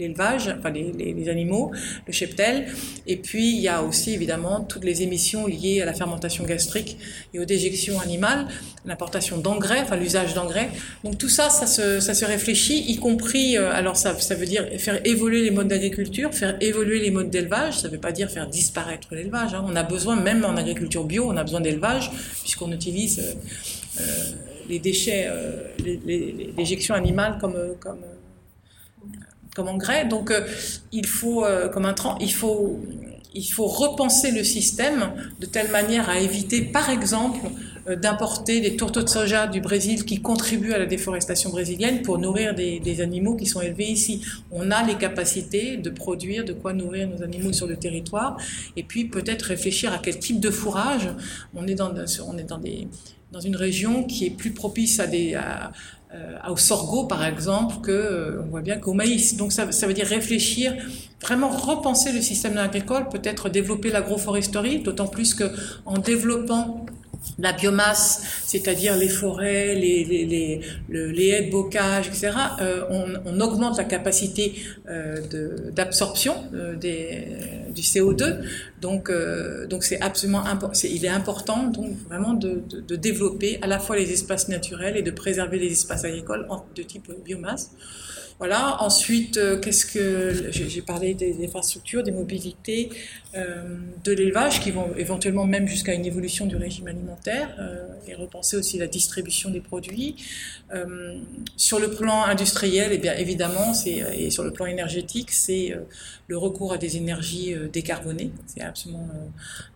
l'élevage, 0.00 0.52
enfin 0.58 0.70
les, 0.70 0.92
les, 0.92 1.12
les, 1.12 1.28
animaux, 1.28 1.70
le 2.06 2.12
cheptel. 2.12 2.66
Et 3.06 3.16
puis 3.16 3.50
il 3.50 3.60
y 3.60 3.68
a 3.68 3.82
aussi 3.82 4.12
évidemment 4.12 4.60
toutes 4.62 4.84
les 4.84 5.02
émissions 5.02 5.46
liées 5.46 5.80
à 5.80 5.84
la 5.84 5.94
fermentation 5.94 6.44
gastrique 6.44 6.98
et 7.34 7.38
aux 7.38 7.44
déjections 7.44 8.00
animales, 8.00 8.48
l'importation 8.84 9.38
d'engrais, 9.38 9.80
enfin 9.82 9.96
l'usage 9.96 10.34
d'engrais. 10.34 10.70
Donc 11.04 11.18
tout 11.18 11.28
ça, 11.28 11.50
ça 11.50 11.66
se, 11.66 12.00
ça 12.00 12.14
se 12.14 12.24
réfléchit, 12.24 12.90
y 12.90 12.96
compris, 12.96 13.56
alors 13.56 13.96
ça, 13.96 14.18
ça 14.18 14.34
veut 14.34 14.46
dire 14.46 14.66
faire 14.78 15.00
évoluer 15.06 15.42
les 15.42 15.50
modes 15.50 15.68
d'agriculture, 15.68 16.34
faire 16.34 16.56
évoluer 16.60 16.98
les 16.98 17.10
modes 17.10 17.30
d'élevage. 17.30 17.78
Ça 17.78 17.88
veut 17.88 17.98
pas 17.98 18.12
dire 18.12 18.30
faire 18.30 18.48
disparaître 18.48 19.08
l'élevage. 19.14 19.54
Hein. 19.54 19.64
On 19.66 19.76
a 19.76 19.82
besoin, 19.82 20.16
même 20.16 20.44
en 20.44 20.56
agriculture 20.56 21.04
bio, 21.04 21.28
on 21.28 21.36
a 21.36 21.44
besoin 21.44 21.60
d'élevage, 21.60 22.10
puisqu'on 22.40 22.72
utilise 22.72 23.18
euh, 23.20 24.00
euh, 24.00 24.04
les 24.68 24.78
déchets, 24.78 25.26
euh, 25.28 25.68
l'éjection 26.56 26.94
animale 26.94 27.38
comme, 27.40 27.56
comme, 27.80 28.00
comme 29.54 29.68
engrais. 29.68 30.06
Donc 30.06 30.32
il 30.92 31.06
faut, 31.06 31.44
comme 31.72 31.84
un 31.84 31.94
il 32.20 32.32
faut, 32.32 32.80
il 33.34 33.44
faut 33.44 33.66
repenser 33.66 34.32
le 34.32 34.44
système 34.44 35.12
de 35.38 35.46
telle 35.46 35.70
manière 35.70 36.08
à 36.08 36.18
éviter, 36.18 36.62
par 36.62 36.90
exemple, 36.90 37.40
euh, 37.88 37.96
d'importer 37.96 38.60
des 38.60 38.76
tourteaux 38.76 39.02
de 39.02 39.08
soja 39.08 39.46
du 39.46 39.60
Brésil 39.60 40.04
qui 40.04 40.20
contribuent 40.20 40.72
à 40.72 40.78
la 40.78 40.86
déforestation 40.86 41.50
brésilienne 41.50 42.02
pour 42.02 42.18
nourrir 42.18 42.54
des, 42.54 42.80
des, 42.80 43.00
animaux 43.00 43.36
qui 43.36 43.46
sont 43.46 43.60
élevés 43.60 43.88
ici. 43.88 44.22
On 44.50 44.70
a 44.70 44.82
les 44.84 44.96
capacités 44.96 45.76
de 45.76 45.90
produire 45.90 46.44
de 46.44 46.52
quoi 46.52 46.72
nourrir 46.72 47.08
nos 47.08 47.22
animaux 47.22 47.52
sur 47.52 47.66
le 47.66 47.76
territoire 47.76 48.36
et 48.76 48.82
puis 48.82 49.06
peut-être 49.06 49.42
réfléchir 49.42 49.92
à 49.92 49.98
quel 49.98 50.18
type 50.18 50.40
de 50.40 50.50
fourrage. 50.50 51.08
On 51.54 51.66
est 51.66 51.74
dans, 51.74 51.92
on 52.26 52.36
est 52.36 52.44
dans, 52.44 52.58
des, 52.58 52.88
dans 53.32 53.40
une 53.40 53.56
région 53.56 54.04
qui 54.04 54.26
est 54.26 54.30
plus 54.30 54.52
propice 54.52 55.00
à 55.00 55.06
des... 55.06 55.34
À, 55.34 55.72
euh, 56.12 56.36
au 56.50 56.56
sorgho 56.56 57.04
par 57.04 57.24
exemple 57.24 57.76
que 57.82 57.92
euh, 57.92 58.42
on 58.42 58.50
voit 58.50 58.62
bien 58.62 58.78
qu'au 58.78 58.94
maïs. 58.94 59.36
Donc 59.36 59.52
ça, 59.52 59.70
ça, 59.70 59.86
veut 59.86 59.94
dire 59.94 60.08
réfléchir, 60.08 60.74
vraiment 61.22 61.50
repenser 61.50 62.10
le 62.10 62.20
système 62.20 62.58
agricole, 62.58 63.08
peut-être 63.08 63.48
développer 63.48 63.90
l'agroforesterie, 63.90 64.80
d'autant 64.80 65.06
plus 65.06 65.34
que 65.34 65.44
en 65.86 65.98
développant 65.98 66.84
la 67.38 67.52
biomasse, 67.52 68.42
c'est-à-dire 68.46 68.96
les 68.96 69.08
forêts, 69.08 69.74
les, 69.74 70.04
les, 70.04 70.24
les, 70.26 70.60
les 70.88 71.28
haies 71.28 71.42
de 71.46 71.50
bocage, 71.50 72.08
etc., 72.08 72.32
euh, 72.60 72.84
on, 72.90 73.14
on, 73.26 73.40
augmente 73.40 73.76
la 73.78 73.84
capacité 73.84 74.54
euh, 74.88 75.20
d'absorption 75.72 76.34
euh, 76.54 76.74
du 76.76 77.82
CO2. 77.82 78.38
Donc, 78.80 79.10
euh, 79.10 79.66
donc 79.66 79.84
c'est 79.84 80.00
absolument. 80.00 80.42
Il 80.84 81.04
est 81.04 81.08
important 81.08 81.64
donc 81.64 81.96
vraiment 82.08 82.34
de, 82.34 82.62
de, 82.68 82.80
de, 82.80 82.96
développer 82.96 83.58
à 83.62 83.66
la 83.66 83.78
fois 83.78 83.96
les 83.96 84.10
espaces 84.12 84.48
naturels 84.48 84.96
et 84.96 85.02
de 85.02 85.10
préserver 85.10 85.58
les 85.58 85.72
espaces 85.72 86.04
agricoles 86.04 86.46
de 86.74 86.82
type 86.82 87.10
biomasse. 87.24 87.70
Voilà. 88.40 88.82
Ensuite, 88.82 89.36
euh, 89.36 89.60
qu'est-ce 89.60 89.84
que 89.84 90.50
j'ai 90.50 90.80
parlé 90.80 91.12
des 91.12 91.44
infrastructures, 91.44 92.02
des 92.02 92.10
mobilités, 92.10 92.88
euh, 93.36 93.76
de 94.02 94.12
l'élevage 94.12 94.60
qui 94.60 94.70
vont 94.70 94.88
éventuellement 94.96 95.44
même 95.44 95.68
jusqu'à 95.68 95.92
une 95.92 96.06
évolution 96.06 96.46
du 96.46 96.56
régime 96.56 96.88
alimentaire 96.88 97.54
euh, 97.60 97.86
et 98.08 98.14
repenser 98.14 98.56
aussi 98.56 98.78
la 98.78 98.86
distribution 98.86 99.50
des 99.50 99.60
produits. 99.60 100.16
Sur 101.56 101.80
le 101.80 101.90
plan 101.90 102.22
industriel, 102.22 102.92
et 102.92 102.94
eh 102.94 102.98
bien 102.98 103.14
évidemment, 103.14 103.72
et 103.84 104.30
sur 104.30 104.44
le 104.44 104.52
plan 104.52 104.66
énergétique, 104.66 105.32
c'est 105.32 105.76
le 106.28 106.38
recours 106.38 106.72
à 106.72 106.76
des 106.78 106.96
énergies 106.96 107.56
décarbonées, 107.72 108.30
c'est 108.46 108.62
absolument 108.62 109.08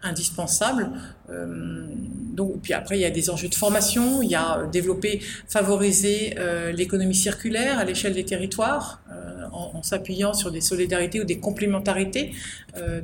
indispensable. 0.04 0.88
donc, 1.28 2.62
puis 2.62 2.74
après, 2.74 2.96
il 2.96 3.00
y 3.00 3.04
a 3.04 3.10
des 3.10 3.28
enjeux 3.28 3.48
de 3.48 3.56
formation, 3.56 4.22
il 4.22 4.30
y 4.30 4.36
a 4.36 4.66
développer, 4.72 5.20
favoriser 5.48 6.36
l'économie 6.72 7.16
circulaire 7.16 7.80
à 7.80 7.84
l'échelle 7.84 8.14
des 8.14 8.24
territoires 8.24 8.53
en, 8.60 9.72
en 9.74 9.82
s'appuyant 9.82 10.34
sur 10.34 10.50
des 10.50 10.60
solidarités 10.60 11.20
ou 11.20 11.24
des 11.24 11.38
complémentarités 11.38 12.32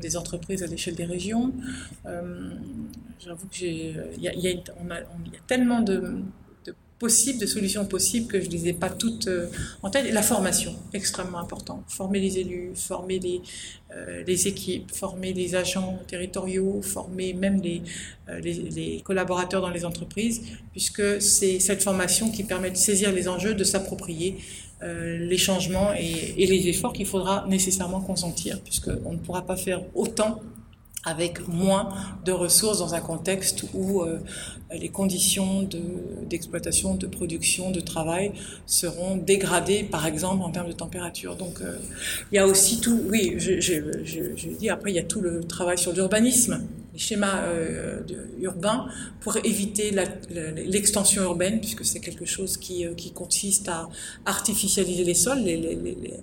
des 0.01 0.17
entreprises 0.17 0.63
à 0.63 0.67
l'échelle 0.67 0.97
des 0.97 1.05
régions. 1.05 1.53
Euh, 2.07 2.51
j'avoue 3.19 3.47
que 3.47 3.65
y 4.21 4.29
a, 4.29 4.53
tellement 5.47 5.81
de, 5.81 6.17
possibles, 7.01 7.41
de 7.41 7.47
solutions 7.47 7.87
possibles 7.87 8.27
que 8.29 8.41
je 8.41 8.47
ne 8.47 8.53
les 8.53 8.69
ai 8.69 8.73
pas 8.75 8.91
toutes 8.91 9.27
euh, 9.27 9.49
en 9.83 9.91
tête. 9.91 10.13
La 10.13 10.23
formation, 10.23 10.77
extrêmement 10.93 11.39
important. 11.39 11.83
Former 11.89 12.21
les 12.21 12.39
élus, 12.39 12.73
former 12.75 13.19
les, 13.19 13.41
euh, 13.97 14.25
équipes, 14.27 14.93
former 14.95 15.33
les 15.33 15.57
agents 15.57 15.99
territoriaux, 16.07 16.83
former 16.83 17.33
même 17.33 17.61
les, 17.63 17.83
euh, 18.29 18.39
les, 18.41 19.01
collaborateurs 19.03 19.63
dans 19.63 19.71
les 19.71 19.85
entreprises, 19.85 20.43
puisque 20.73 21.21
c'est 21.21 21.59
cette 21.59 21.83
formation 21.83 22.31
qui 22.31 22.45
permet 22.45 22.71
de 22.71 22.77
saisir 22.77 23.11
les 23.13 23.27
enjeux, 23.27 23.55
de 23.55 23.65
s'approprier 23.65 24.37
les 24.83 25.37
changements 25.37 25.93
et, 25.93 26.43
et 26.43 26.47
les 26.47 26.69
efforts 26.69 26.95
qu'il 26.95 27.05
faudra 27.05 27.45
nécessairement 27.47 28.01
consentir, 28.01 28.63
puisqu'on 28.63 29.13
ne 29.13 29.19
pourra 29.19 29.43
pas 29.43 29.57
faire 29.57 29.83
autant 29.95 30.41
avec 31.05 31.49
moins 31.49 31.89
de 32.25 32.33
ressources 32.33 32.79
dans 32.79 32.95
un 32.95 33.01
contexte 33.01 33.65
où 33.73 34.03
euh, 34.03 34.19
les 34.73 34.91
conditions 34.91 35.69
d'exploitation, 36.29 36.95
de, 36.95 37.07
production, 37.07 37.71
de 37.71 37.81
travail 37.81 38.33
seront 38.67 39.17
dégradées, 39.17 39.83
par 39.83 40.07
exemple 40.07 40.43
en 40.43 40.51
termes 40.51 40.69
de 40.69 40.73
température. 40.73 41.37
Donc 41.37 41.61
euh, 41.61 41.77
il 42.33 42.37
y 42.37 42.39
a 42.39 42.47
aussi 42.47 42.81
tout, 42.81 43.01
oui, 43.09 43.35
je, 43.39 43.61
je, 43.61 44.05
je, 44.05 44.37
je 44.37 44.49
dis 44.49 44.69
après 44.69 44.91
il 44.91 44.97
y 44.97 45.01
a 45.01 45.05
tout 45.05 45.21
le 45.21 45.43
travail 45.45 45.79
sur 45.79 45.93
l'urbanisme 45.93 46.61
les 46.93 46.99
schémas 46.99 47.43
euh, 47.45 48.01
urbains 48.41 48.87
pour 49.21 49.37
éviter 49.45 49.93
l'extension 50.67 51.23
urbaine, 51.23 51.61
puisque 51.61 51.85
c'est 51.85 52.01
quelque 52.01 52.25
chose 52.25 52.57
qui, 52.57 52.87
euh, 52.87 52.95
qui, 52.95 53.13
consiste 53.13 53.69
à 53.69 53.89
artificialiser 54.25 55.05
les 55.05 55.15
sols, 55.15 55.41
les, 55.41 55.57
les, 55.57 55.75
les, 55.77 56.21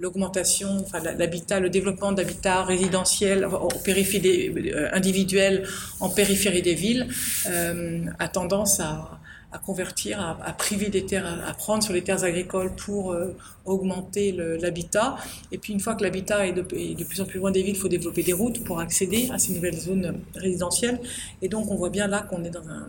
l'augmentation, 0.00 0.78
enfin 0.80 1.00
l'habitat, 1.00 1.60
le 1.60 1.68
développement 1.68 2.12
d'habitats 2.12 2.64
résidentiels 2.64 3.44
en 3.44 3.68
périphérie 3.68 4.70
euh, 4.72 4.88
individuels 4.92 5.68
en 6.00 6.08
périphérie 6.08 6.62
des 6.62 6.74
villes 6.74 7.06
euh, 7.46 8.06
a 8.18 8.28
tendance 8.28 8.80
à, 8.80 9.20
convertir, 9.66 10.20
à, 10.20 10.52
priver 10.52 10.88
des 10.88 11.04
terres, 11.04 11.26
à, 11.46 11.52
prendre 11.52 11.82
sur 11.82 11.92
les 11.92 12.02
terres 12.02 12.24
agricoles 12.24 12.72
pour 12.76 13.12
euh, 13.12 13.36
augmenter 13.64 14.32
l'habitat. 14.32 15.16
Et 15.52 15.58
puis 15.58 15.72
une 15.72 15.80
fois 15.80 15.94
que 15.96 16.02
l'habitat 16.02 16.46
est, 16.46 16.52
de 16.52 16.62
plus 17.04 17.20
en 17.20 17.24
plus 17.26 17.38
loin 17.40 17.50
des 17.50 17.62
villes, 17.62 17.74
il 17.74 17.80
faut 17.80 17.88
développer 17.88 18.22
des 18.22 18.32
routes 18.32 18.64
pour 18.64 18.80
accéder 18.80 19.28
à 19.32 19.38
ces 19.38 19.52
nouvelles 19.52 19.78
zones 19.78 20.20
résidentielles. 20.34 21.00
Et 21.42 21.48
donc 21.48 21.70
on 21.70 21.74
voit 21.74 21.90
bien 21.90 22.06
là 22.06 22.22
qu'on 22.22 22.42
est 22.44 22.50
dans 22.50 22.68
un... 22.68 22.88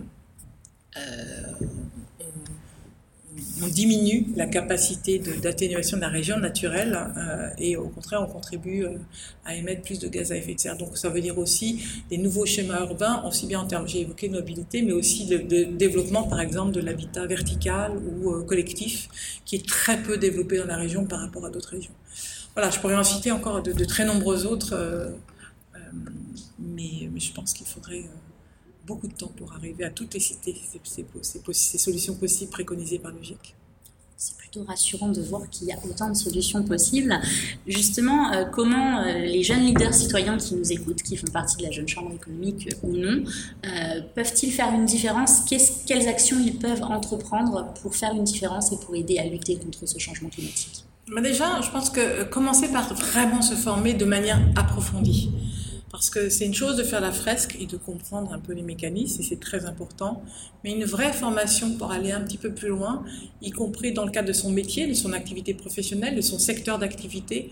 on 3.63 3.67
diminue 3.67 4.27
la 4.35 4.45
capacité 4.45 5.19
d'atténuation 5.19 5.97
de, 5.97 6.01
la 6.01 6.09
région 6.09 6.37
naturelle 6.37 6.97
euh, 7.17 7.49
et 7.57 7.77
au 7.77 7.87
contraire 7.87 8.21
on 8.27 8.31
contribue 8.31 8.83
euh, 8.83 8.97
à 9.45 9.55
émettre 9.55 9.83
plus 9.83 9.99
de 9.99 10.07
gaz 10.07 10.31
à 10.31 10.37
effet 10.37 10.55
de 10.55 10.59
serre. 10.59 10.77
Donc 10.77 10.97
ça 10.97 11.09
veut 11.09 11.21
dire 11.21 11.37
aussi 11.37 11.83
des 12.09 12.17
nouveaux 12.17 12.45
schémas 12.45 12.81
urbains, 12.81 13.23
aussi 13.25 13.47
bien 13.47 13.59
en 13.59 13.67
termes, 13.67 13.87
j'ai 13.87 14.01
évoqué 14.01 14.27
de 14.27 14.33
mobilité, 14.33 14.81
mais 14.81 14.91
aussi 14.91 15.27
de, 15.27 15.63
développement 15.63 16.23
par 16.23 16.41
exemple 16.41 16.71
de 16.71 16.81
l'habitat 16.81 17.25
vertical 17.25 17.93
ou 17.97 18.31
euh, 18.31 18.43
collectif 18.43 19.09
qui 19.45 19.55
est 19.55 19.65
très 19.65 20.01
peu 20.01 20.17
développé 20.17 20.57
dans 20.57 20.67
la 20.67 20.77
région 20.77 21.05
par 21.05 21.19
rapport 21.21 21.45
à 21.45 21.49
d'autres 21.49 21.69
régions. 21.69 21.93
Voilà, 22.53 22.69
je 22.69 22.79
pourrais 22.79 22.97
en 22.97 23.03
citer 23.03 23.31
encore 23.31 23.63
de, 23.63 23.85
très 23.85 24.03
nombreux 24.03 24.45
autres, 24.45 24.75
mais, 26.59 27.09
je 27.15 27.31
pense 27.31 27.53
qu'il 27.53 27.65
faudrait 27.65 28.03
beaucoup 28.85 29.07
de 29.07 29.13
temps 29.13 29.31
pour 29.37 29.53
arriver 29.53 29.83
à 29.83 29.89
toutes 29.89 30.13
les 30.13 30.19
citer 30.19 30.55
ces, 30.71 30.79
ces, 30.83 31.05
ces, 31.21 31.53
ces 31.53 31.77
solutions 31.77 32.15
possibles 32.15 32.51
préconisées 32.51 32.99
par 32.99 33.11
le 33.11 33.21
GIEC 33.21 33.55
c'est 34.21 34.37
plutôt 34.37 34.63
rassurant 34.65 35.09
de 35.09 35.19
voir 35.19 35.49
qu'il 35.49 35.65
y 35.67 35.71
a 35.71 35.77
autant 35.83 36.07
de 36.07 36.13
solutions 36.13 36.61
possibles. 36.61 37.19
Justement, 37.65 38.31
euh, 38.31 38.45
comment 38.45 38.99
euh, 39.01 39.17
les 39.17 39.41
jeunes 39.41 39.61
leaders 39.61 39.95
citoyens 39.95 40.37
qui 40.37 40.53
nous 40.53 40.71
écoutent, 40.71 41.01
qui 41.01 41.17
font 41.17 41.25
partie 41.33 41.57
de 41.57 41.63
la 41.63 41.71
jeune 41.71 41.87
chambre 41.87 42.13
économique 42.13 42.69
euh, 42.71 42.87
ou 42.87 42.95
non, 42.95 43.23
peuvent-ils 44.13 44.51
faire 44.51 44.71
une 44.75 44.85
différence? 44.85 45.41
Quelles 45.87 46.07
actions 46.07 46.37
ils 46.39 46.55
peuvent 46.55 46.83
entreprendre 46.83 47.73
pour 47.81 47.95
faire 47.95 48.13
une 48.13 48.23
différence 48.23 48.71
et 48.71 48.77
pour 48.77 48.95
aider 48.95 49.17
à 49.17 49.25
lutter 49.25 49.55
contre 49.55 49.87
ce 49.87 49.97
changement 49.97 50.29
climatique? 50.29 50.85
Mais 51.11 51.23
Déjà, 51.23 51.59
je 51.61 51.71
pense 51.71 51.89
que 51.89 52.23
commencer 52.25 52.67
par 52.67 52.93
vraiment 52.93 53.41
se 53.41 53.55
former 53.55 53.95
de 53.95 54.05
manière 54.05 54.39
approfondie. 54.55 55.31
Parce 55.91 56.09
que 56.09 56.29
c'est 56.29 56.45
une 56.45 56.53
chose 56.53 56.77
de 56.77 56.83
faire 56.83 57.01
la 57.01 57.11
fresque 57.11 57.57
et 57.59 57.65
de 57.65 57.75
comprendre 57.75 58.31
un 58.33 58.39
peu 58.39 58.53
les 58.53 58.61
mécanismes, 58.61 59.21
et 59.21 59.25
c'est 59.25 59.39
très 59.39 59.65
important, 59.65 60.23
mais 60.63 60.71
une 60.71 60.85
vraie 60.85 61.11
formation 61.11 61.73
pour 61.77 61.91
aller 61.91 62.11
un 62.11 62.21
petit 62.21 62.37
peu 62.37 62.53
plus 62.53 62.69
loin, 62.69 63.03
y 63.41 63.51
compris 63.51 63.91
dans 63.91 64.05
le 64.05 64.11
cadre 64.11 64.29
de 64.29 64.33
son 64.33 64.51
métier, 64.51 64.87
de 64.87 64.93
son 64.93 65.11
activité 65.11 65.53
professionnelle, 65.53 66.15
de 66.15 66.21
son 66.21 66.39
secteur 66.39 66.79
d'activité, 66.79 67.51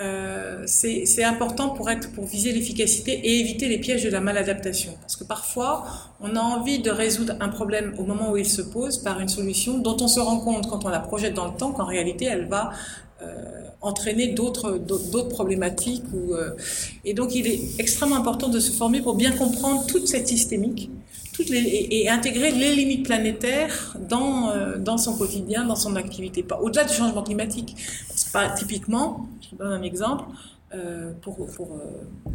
euh, 0.00 0.62
c'est 0.66 1.24
important 1.24 1.70
pour 1.70 1.90
pour 2.14 2.24
viser 2.24 2.52
l'efficacité 2.52 3.12
et 3.12 3.40
éviter 3.40 3.68
les 3.68 3.78
pièges 3.78 4.02
de 4.02 4.08
la 4.08 4.20
maladaptation. 4.20 4.94
Parce 5.00 5.16
que 5.16 5.24
parfois, 5.24 5.84
on 6.20 6.34
a 6.34 6.40
envie 6.40 6.78
de 6.78 6.90
résoudre 6.90 7.34
un 7.40 7.50
problème 7.50 7.94
au 7.98 8.04
moment 8.04 8.32
où 8.32 8.36
il 8.38 8.48
se 8.48 8.62
pose 8.62 8.98
par 8.98 9.20
une 9.20 9.28
solution 9.28 9.78
dont 9.78 9.96
on 10.00 10.08
se 10.08 10.18
rend 10.18 10.38
compte 10.38 10.68
quand 10.68 10.86
on 10.86 10.88
la 10.88 11.00
projette 11.00 11.34
dans 11.34 11.46
le 11.46 11.56
temps 11.56 11.72
qu'en 11.72 11.84
réalité, 11.84 12.24
elle 12.24 12.46
va 12.46 12.70
entraîner 13.80 14.28
d'autres 14.28 14.78
d'autres 14.78 15.28
problématiques. 15.28 16.04
Ou, 16.14 16.34
euh, 16.34 16.50
et 17.04 17.14
donc, 17.14 17.34
il 17.34 17.46
est 17.46 17.60
extrêmement 17.78 18.16
important 18.16 18.48
de 18.48 18.60
se 18.60 18.72
former 18.72 19.00
pour 19.02 19.14
bien 19.14 19.32
comprendre 19.32 19.86
toute 19.86 20.08
cette 20.08 20.28
systémique 20.28 20.90
et, 21.40 22.08
intégrer 22.08 22.50
les 22.50 22.74
limites 22.74 23.04
planétaires 23.04 23.96
dans, 24.08 24.50
euh, 24.50 24.78
dans 24.78 24.98
son 24.98 25.16
quotidien, 25.16 25.64
dans 25.64 25.76
son 25.76 25.96
activité. 25.96 26.44
Au-delà 26.60 26.84
du 26.84 26.94
changement 26.94 27.22
climatique. 27.22 27.76
Pas, 28.32 28.50
typiquement, 28.50 29.28
je 29.50 29.56
donne 29.56 29.72
un 29.72 29.82
exemple, 29.82 30.24
euh, 30.74 31.12
pour, 31.22 31.38
euh, 31.40 32.30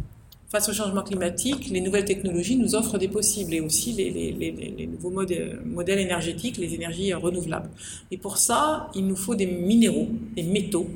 face 0.50 0.68
au 0.70 0.72
changement 0.72 1.02
climatique, 1.02 1.68
les 1.70 1.82
nouvelles 1.82 2.06
technologies 2.06 2.56
nous 2.56 2.74
offrent 2.74 2.96
des 2.96 3.08
possibles 3.08 3.52
et 3.52 3.60
aussi 3.60 3.92
les, 3.92 4.10
les, 4.10 4.32
les, 4.32 4.50
les 4.50 4.86
nouveaux 4.86 5.10
modèles, 5.10 5.60
modèles, 5.66 5.98
énergétiques, 5.98 6.56
les 6.56 6.74
énergies 6.74 7.12
renouvelables. 7.12 7.68
Et 8.10 8.16
pour 8.16 8.38
ça, 8.38 8.88
il 8.94 9.06
nous 9.06 9.16
faut 9.16 9.34
des 9.34 9.46
minéraux, 9.46 10.08
des 10.34 10.42
métaux. 10.42 10.88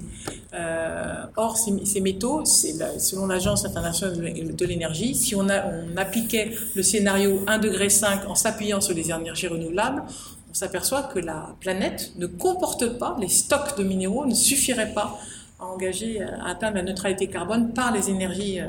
Euh, 0.54 1.24
or, 1.36 1.58
ces, 1.58 1.84
ces 1.84 2.00
métaux, 2.00 2.42
la, 2.78 2.98
selon 2.98 3.26
l'Agence 3.26 3.66
internationale 3.66 4.56
de 4.56 4.64
l'énergie, 4.64 5.14
si 5.14 5.34
on, 5.34 5.46
a, 5.50 5.66
on 5.66 5.96
appliquait 5.98 6.52
le 6.74 6.82
scénario 6.82 7.42
1 7.46 7.58
degré 7.58 7.90
5 7.90 8.28
en 8.30 8.34
s'appuyant 8.34 8.80
sur 8.80 8.94
les 8.94 9.10
énergies 9.10 9.48
renouvelables, 9.48 10.02
on 10.50 10.54
s'aperçoit 10.54 11.02
que 11.02 11.18
la 11.18 11.56
planète 11.60 12.12
ne 12.16 12.26
comporte 12.26 12.98
pas, 12.98 13.16
les 13.20 13.28
stocks 13.28 13.76
de 13.76 13.84
minéraux 13.84 14.24
ne 14.24 14.34
suffiraient 14.34 14.94
pas 14.94 15.18
à 15.62 16.44
à 16.44 16.50
atteindre 16.50 16.76
la 16.76 16.82
neutralité 16.82 17.26
carbone 17.28 17.72
par 17.72 17.92
les 17.92 18.10
énergies, 18.10 18.60
euh, 18.60 18.66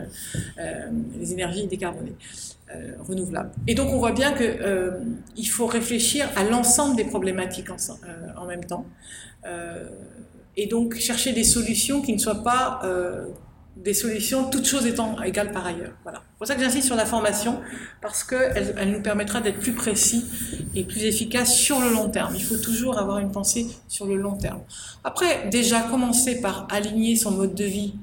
euh, 0.60 0.90
les 1.20 1.34
énergies 1.34 1.68
décarbonées. 1.68 2.16
Euh, 2.74 2.94
renouvelables. 3.08 3.52
Et 3.68 3.76
donc 3.76 3.90
on 3.92 4.00
voit 4.00 4.14
bien 4.14 4.32
que 4.32 4.44
euh, 4.44 4.92
il 5.36 5.46
faut 5.46 5.68
réfléchir 5.68 6.28
à 6.36 6.44
l'ensemble 6.44 6.96
des 6.96 7.04
problématiques 7.04 7.70
en 7.70 8.46
même 8.46 8.66
temps, 8.66 8.86
et 10.56 10.66
donc 10.68 10.96
chercher 10.96 11.34
des 11.34 11.44
solutions 11.44 12.02
qui 12.02 12.14
ne 12.14 12.18
soient 12.18 12.42
pas 12.42 12.82
des 13.76 13.94
solutions, 13.94 14.50
toutes 14.50 14.66
choses 14.66 14.86
étant 14.86 15.22
égales 15.24 15.52
par 15.52 15.66
ailleurs. 15.66 15.94
Voilà. 16.04 16.20
C'est 16.20 16.38
pour 16.38 16.48
ça 16.48 16.56
que 16.56 16.62
j'insiste 16.62 16.88
sur 16.88 16.96
la 16.96 17.06
formation, 17.06 17.60
parce 18.02 18.24
qu'elle 18.24 18.76
elle 18.78 18.92
nous 18.92 19.02
permettra 19.02 19.42
d'être 19.42 19.60
plus 19.60 19.74
précis 19.74 20.26
et 20.76 20.84
plus 20.84 21.04
efficace 21.04 21.56
sur 21.56 21.80
le 21.80 21.92
long 21.92 22.10
terme. 22.10 22.36
Il 22.36 22.44
faut 22.44 22.58
toujours 22.58 22.98
avoir 23.00 23.18
une 23.20 23.32
pensée 23.32 23.68
sur 23.88 24.06
le 24.06 24.16
long 24.16 24.36
terme. 24.36 24.62
Après, 25.04 25.50
déjà 25.50 25.82
commencer 25.82 26.40
par 26.42 26.68
aligner 26.72 27.16
son 27.16 27.32
mode 27.32 27.56
de 27.56 27.66
vie 27.66 27.96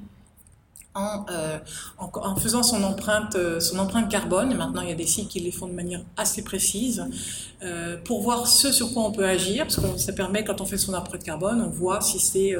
en, 0.93 1.25
euh, 1.31 1.57
en, 1.97 2.35
faisant 2.35 2.63
son 2.63 2.83
empreinte, 2.83 3.35
euh, 3.35 3.59
son 3.59 3.79
empreinte 3.79 4.09
carbone. 4.09 4.51
Et 4.51 4.55
maintenant, 4.55 4.81
il 4.81 4.89
y 4.89 4.91
a 4.91 4.95
des 4.95 5.05
sites 5.05 5.29
qui 5.29 5.39
les 5.39 5.51
font 5.51 5.67
de 5.67 5.73
manière 5.73 6.01
assez 6.17 6.43
précise 6.43 7.05
euh, 7.63 7.97
pour 8.03 8.21
voir 8.21 8.47
ce 8.47 8.71
sur 8.71 8.93
quoi 8.93 9.03
on 9.03 9.11
peut 9.11 9.25
agir, 9.25 9.63
parce 9.63 9.77
que 9.77 9.97
ça 9.97 10.11
permet, 10.13 10.43
quand 10.43 10.59
on 10.59 10.65
fait 10.65 10.77
son 10.77 10.93
empreinte 10.93 11.23
carbone, 11.23 11.61
on 11.61 11.69
voit 11.69 12.01
si 12.01 12.19
c'est, 12.19 12.53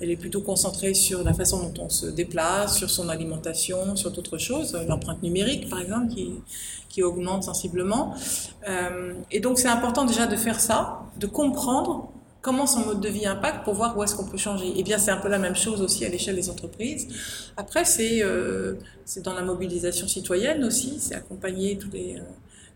elle 0.00 0.10
est 0.10 0.16
plutôt 0.16 0.42
concentrée 0.42 0.94
sur 0.94 1.24
la 1.24 1.32
façon 1.32 1.68
dont 1.68 1.84
on 1.84 1.88
se 1.88 2.06
déplace, 2.06 2.76
sur 2.76 2.90
son 2.90 3.08
alimentation, 3.08 3.96
sur 3.96 4.12
d'autres 4.12 4.38
choses, 4.38 4.78
l'empreinte 4.88 5.22
numérique, 5.22 5.68
par 5.68 5.80
exemple, 5.80 6.08
qui, 6.08 6.32
qui 6.88 7.02
augmente 7.02 7.44
sensiblement. 7.44 8.14
Et 9.30 9.40
donc, 9.40 9.58
c'est 9.58 9.68
important 9.68 10.04
déjà 10.04 10.26
de 10.26 10.36
faire 10.36 10.60
ça, 10.60 11.00
de 11.18 11.26
comprendre 11.26 12.12
comment 12.42 12.66
son 12.66 12.84
mode 12.84 13.00
de 13.00 13.08
vie 13.08 13.24
impacte 13.24 13.64
pour 13.64 13.74
voir 13.74 13.96
où 13.96 14.02
est-ce 14.02 14.16
qu'on 14.16 14.26
peut 14.26 14.36
changer. 14.36 14.66
Et 14.66 14.74
eh 14.78 14.82
bien, 14.82 14.98
c'est 14.98 15.12
un 15.12 15.16
peu 15.16 15.28
la 15.28 15.38
même 15.38 15.54
chose 15.54 15.80
aussi 15.80 16.04
à 16.04 16.08
l'échelle 16.08 16.34
des 16.34 16.50
entreprises. 16.50 17.06
Après, 17.56 17.84
c'est 17.84 18.22
euh, 18.22 18.74
dans 19.24 19.32
la 19.32 19.42
mobilisation 19.42 20.08
citoyenne 20.08 20.64
aussi, 20.64 20.98
c'est 20.98 21.14
accompagner 21.14 21.78
tous 21.78 21.90
les, 21.92 22.16
euh, 22.16 22.22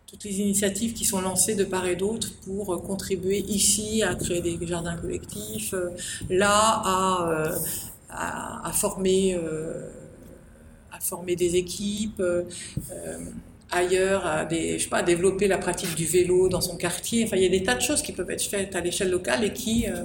toutes 0.06 0.22
les 0.22 0.38
initiatives 0.38 0.92
qui 0.94 1.04
sont 1.04 1.20
lancées 1.20 1.56
de 1.56 1.64
part 1.64 1.86
et 1.86 1.96
d'autre 1.96 2.28
pour 2.44 2.72
euh, 2.72 2.78
contribuer 2.78 3.40
ici 3.40 4.04
à 4.04 4.14
créer 4.14 4.40
des 4.40 4.56
jardins 4.64 4.96
collectifs, 4.96 5.74
euh, 5.74 5.90
là 6.30 6.80
à, 6.84 7.50
à, 8.08 8.68
à, 8.68 8.72
former, 8.72 9.36
à 10.92 11.00
former 11.00 11.34
des 11.34 11.56
équipes 11.56 12.22
ailleurs, 13.70 14.26
à, 14.26 14.44
développer 15.02 15.48
la 15.48 15.58
pratique 15.58 15.94
du 15.94 16.04
vélo 16.04 16.48
dans 16.48 16.60
son 16.60 16.76
quartier. 16.76 17.24
Enfin, 17.24 17.36
il 17.36 17.42
y 17.42 17.46
a 17.46 17.48
des 17.48 17.62
tas 17.62 17.74
de 17.74 17.80
choses 17.80 18.02
qui 18.02 18.12
peuvent 18.12 18.30
être 18.30 18.42
faites 18.42 18.74
à 18.76 18.80
l'échelle 18.80 19.10
locale 19.10 19.44
et 19.44 19.52
qui, 19.52 19.86
euh, 19.88 20.04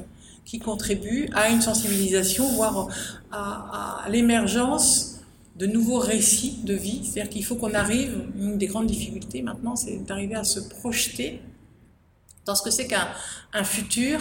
contribuent 0.60 1.30
à 1.34 1.50
une 1.50 1.62
sensibilisation, 1.62 2.46
voire 2.50 2.90
à, 3.32 4.06
l'émergence 4.10 5.22
de 5.56 5.66
nouveaux 5.66 6.00
récits 6.00 6.60
de 6.64 6.74
vie. 6.74 7.06
C'est-à-dire 7.06 7.30
qu'il 7.30 7.46
faut 7.46 7.56
qu'on 7.56 7.74
arrive, 7.74 8.26
une 8.38 8.58
des 8.58 8.68
grandes 8.68 8.88
difficultés 8.88 9.42
maintenant, 9.42 9.78
c'est 9.78 10.04
d'arriver 10.06 10.36
à 10.36 10.44
se 10.44 10.60
projeter 10.60 11.42
dans 12.46 12.56
ce 12.56 12.64
que 12.64 12.70
c'est 12.70 12.88
qu'un 12.88 13.08
un 13.54 13.64
futur 13.64 14.20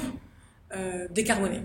euh, 0.76 1.08
décarboné. 1.10 1.62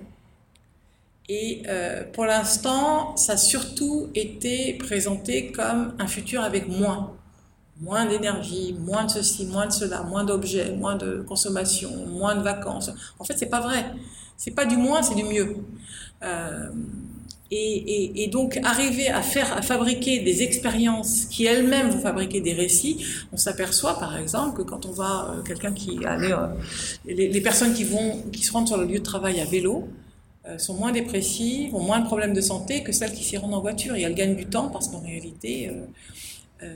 Et 1.28 1.64
euh, 1.68 2.04
pour 2.12 2.26
l'instant, 2.26 3.16
ça 3.18 3.34
a 3.34 3.38
surtout 3.38 4.10
été 4.14 4.74
présenté 4.76 5.52
comme 5.52 5.96
un 6.00 6.08
futur 6.08 6.42
avec 6.42 6.68
moins 6.68 7.16
moins 7.82 8.06
d'énergie, 8.06 8.76
moins 8.80 9.06
de 9.06 9.12
ceci, 9.12 9.46
moins 9.46 9.68
de 9.68 9.72
cela, 9.72 10.04
moins 10.04 10.24
d'objets, 10.24 10.72
moins 10.72 10.96
de 10.96 11.24
consommation, 11.28 11.92
moins 12.08 12.36
de 12.36 12.42
vacances. 12.42 12.92
En 13.20 13.24
fait, 13.24 13.38
c'est 13.38 13.50
pas 13.50 13.62
vrai. 13.62 13.86
C'est 14.38 14.52
pas 14.52 14.66
du 14.66 14.78
moins, 14.78 15.02
c'est 15.02 15.16
du 15.16 15.24
mieux. 15.24 15.58
Euh, 16.24 16.70
et, 17.52 17.58
et, 17.58 18.24
et, 18.24 18.28
donc 18.28 18.60
arriver 18.64 19.08
à 19.08 19.22
faire, 19.22 19.56
à 19.56 19.62
fabriquer 19.62 20.20
des 20.20 20.42
expériences 20.42 21.26
qui 21.26 21.46
elles-mêmes 21.46 21.90
vont 21.90 22.00
fabriquer 22.00 22.42
des 22.42 22.54
récits. 22.54 23.06
On 23.32 23.38
s'aperçoit 23.38 24.00
par 24.00 24.18
exemple 24.18 24.58
que 24.58 24.64
quand 24.64 24.88
on 24.88 24.92
va, 24.92 25.30
euh, 25.30 25.44
quelqu'un 25.44 25.72
qui 25.72 26.04
allait, 26.06 26.34
euh, 26.34 26.48
les, 27.06 27.42
personnes 27.42 27.74
qui 27.74 27.84
vont, 27.84 28.24
qui 28.32 28.42
se 28.42 28.52
rendent 28.52 28.68
sur 28.68 28.78
le 28.78 28.86
lieu 28.86 28.98
de 28.98 29.04
travail 29.04 29.40
à 29.40 29.46
vélo, 29.46 29.88
euh, 30.48 30.58
sont 30.58 30.74
moins 30.76 30.92
dépressives, 30.92 31.74
ont 31.76 31.84
moins 31.84 32.00
de 32.00 32.06
problèmes 32.06 32.34
de 32.34 32.42
santé 32.42 32.84
que 32.84 32.92
celles 32.92 33.14
qui 33.14 33.24
s'y 33.24 33.38
rendent 33.38 33.54
en 33.54 33.62
voiture. 33.62 33.96
Et 33.96 34.02
elles 34.02 34.16
gagnent 34.16 34.36
du 34.36 34.48
temps 34.48 34.70
parce 34.70 34.88
qu'en 34.88 35.02
réalité, 35.02 35.72
euh, 36.64 36.76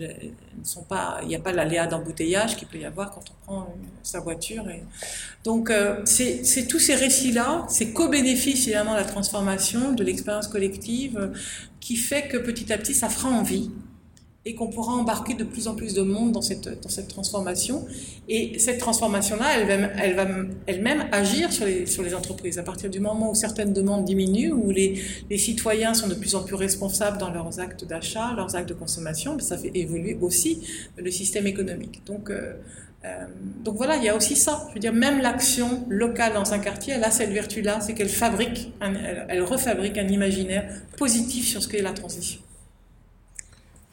ne 0.00 0.64
sont 0.64 0.82
pas, 0.82 1.18
il 1.22 1.28
n'y 1.28 1.36
a 1.36 1.40
pas 1.40 1.52
l'aléa 1.52 1.86
d'embouteillage 1.86 2.56
qu'il 2.56 2.68
peut 2.68 2.78
y 2.78 2.84
avoir 2.84 3.10
quand 3.10 3.24
on 3.30 3.44
prend 3.44 3.74
sa 4.02 4.20
voiture. 4.20 4.68
Et... 4.68 4.82
Donc, 5.44 5.70
euh, 5.70 6.02
c'est 6.04 6.66
tous 6.68 6.78
ces 6.78 6.94
récits-là, 6.94 7.66
c'est 7.68 7.92
co-bénéfice 7.92 8.66
de 8.66 8.72
la 8.72 9.04
transformation, 9.04 9.92
de 9.92 10.04
l'expérience 10.04 10.48
collective, 10.48 11.32
qui 11.80 11.96
fait 11.96 12.28
que 12.28 12.36
petit 12.36 12.72
à 12.72 12.78
petit, 12.78 12.94
ça 12.94 13.08
fera 13.08 13.28
envie 13.28 13.70
et 14.44 14.56
qu'on 14.56 14.68
pourra 14.68 14.92
embarquer 14.94 15.34
de 15.34 15.44
plus 15.44 15.68
en 15.68 15.74
plus 15.74 15.94
de 15.94 16.02
monde 16.02 16.32
dans 16.32 16.42
cette, 16.42 16.82
dans 16.82 16.88
cette 16.88 17.08
transformation. 17.08 17.86
Et 18.28 18.58
cette 18.58 18.78
transformation-là, 18.78 19.46
elle 19.56 19.66
va, 19.68 19.88
elle 19.98 20.16
va 20.16 20.26
elle-même 20.66 21.06
agir 21.12 21.52
sur 21.52 21.64
les, 21.64 21.86
sur 21.86 22.02
les 22.02 22.12
entreprises. 22.14 22.58
À 22.58 22.64
partir 22.64 22.90
du 22.90 22.98
moment 22.98 23.30
où 23.30 23.34
certaines 23.36 23.72
demandes 23.72 24.04
diminuent, 24.04 24.52
où 24.52 24.70
les, 24.70 25.00
les 25.30 25.38
citoyens 25.38 25.94
sont 25.94 26.08
de 26.08 26.14
plus 26.14 26.34
en 26.34 26.42
plus 26.42 26.56
responsables 26.56 27.18
dans 27.18 27.30
leurs 27.30 27.60
actes 27.60 27.84
d'achat, 27.84 28.32
leurs 28.34 28.56
actes 28.56 28.68
de 28.68 28.74
consommation, 28.74 29.38
ça 29.38 29.56
fait 29.56 29.70
évoluer 29.74 30.18
aussi 30.20 30.60
le 30.96 31.10
système 31.12 31.46
économique. 31.46 32.02
Donc, 32.04 32.28
euh, 32.28 32.54
euh, 33.04 33.26
donc 33.62 33.76
voilà, 33.76 33.96
il 33.96 34.02
y 34.02 34.08
a 34.08 34.16
aussi 34.16 34.34
ça. 34.34 34.66
Je 34.70 34.74
veux 34.74 34.80
dire, 34.80 34.92
même 34.92 35.20
l'action 35.20 35.84
locale 35.88 36.34
dans 36.34 36.52
un 36.52 36.58
quartier, 36.58 36.94
elle 36.94 37.04
a 37.04 37.12
cette 37.12 37.30
vertu-là, 37.30 37.80
c'est 37.80 37.94
qu'elle 37.94 38.08
fabrique, 38.08 38.72
elle, 38.80 39.26
elle 39.28 39.42
refabrique 39.42 39.98
un 39.98 40.08
imaginaire 40.08 40.68
positif 40.96 41.46
sur 41.46 41.62
ce 41.62 41.68
qu'est 41.68 41.82
la 41.82 41.92
transition 41.92 42.40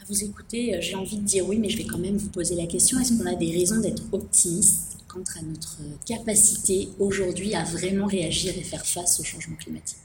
vous 0.09 0.23
écoutez, 0.23 0.75
euh, 0.75 0.81
j'ai 0.81 0.95
envie 0.95 1.17
de 1.17 1.25
dire 1.25 1.47
oui, 1.47 1.57
mais 1.57 1.69
je 1.69 1.77
vais 1.77 1.85
quand 1.85 1.99
même 1.99 2.17
vous 2.17 2.29
poser 2.29 2.55
la 2.55 2.65
question, 2.65 2.99
est-ce 2.99 3.13
qu'on 3.13 3.27
a 3.27 3.35
des 3.35 3.51
raisons 3.51 3.79
d'être 3.79 4.03
optimiste 4.11 4.97
quant 5.07 5.23
à 5.37 5.41
notre 5.41 5.77
capacité 6.05 6.89
aujourd'hui 6.99 7.53
à 7.53 7.63
vraiment 7.63 8.07
réagir 8.07 8.57
et 8.57 8.63
faire 8.63 8.85
face 8.85 9.19
au 9.19 9.23
changement 9.23 9.55
climatique? 9.55 9.97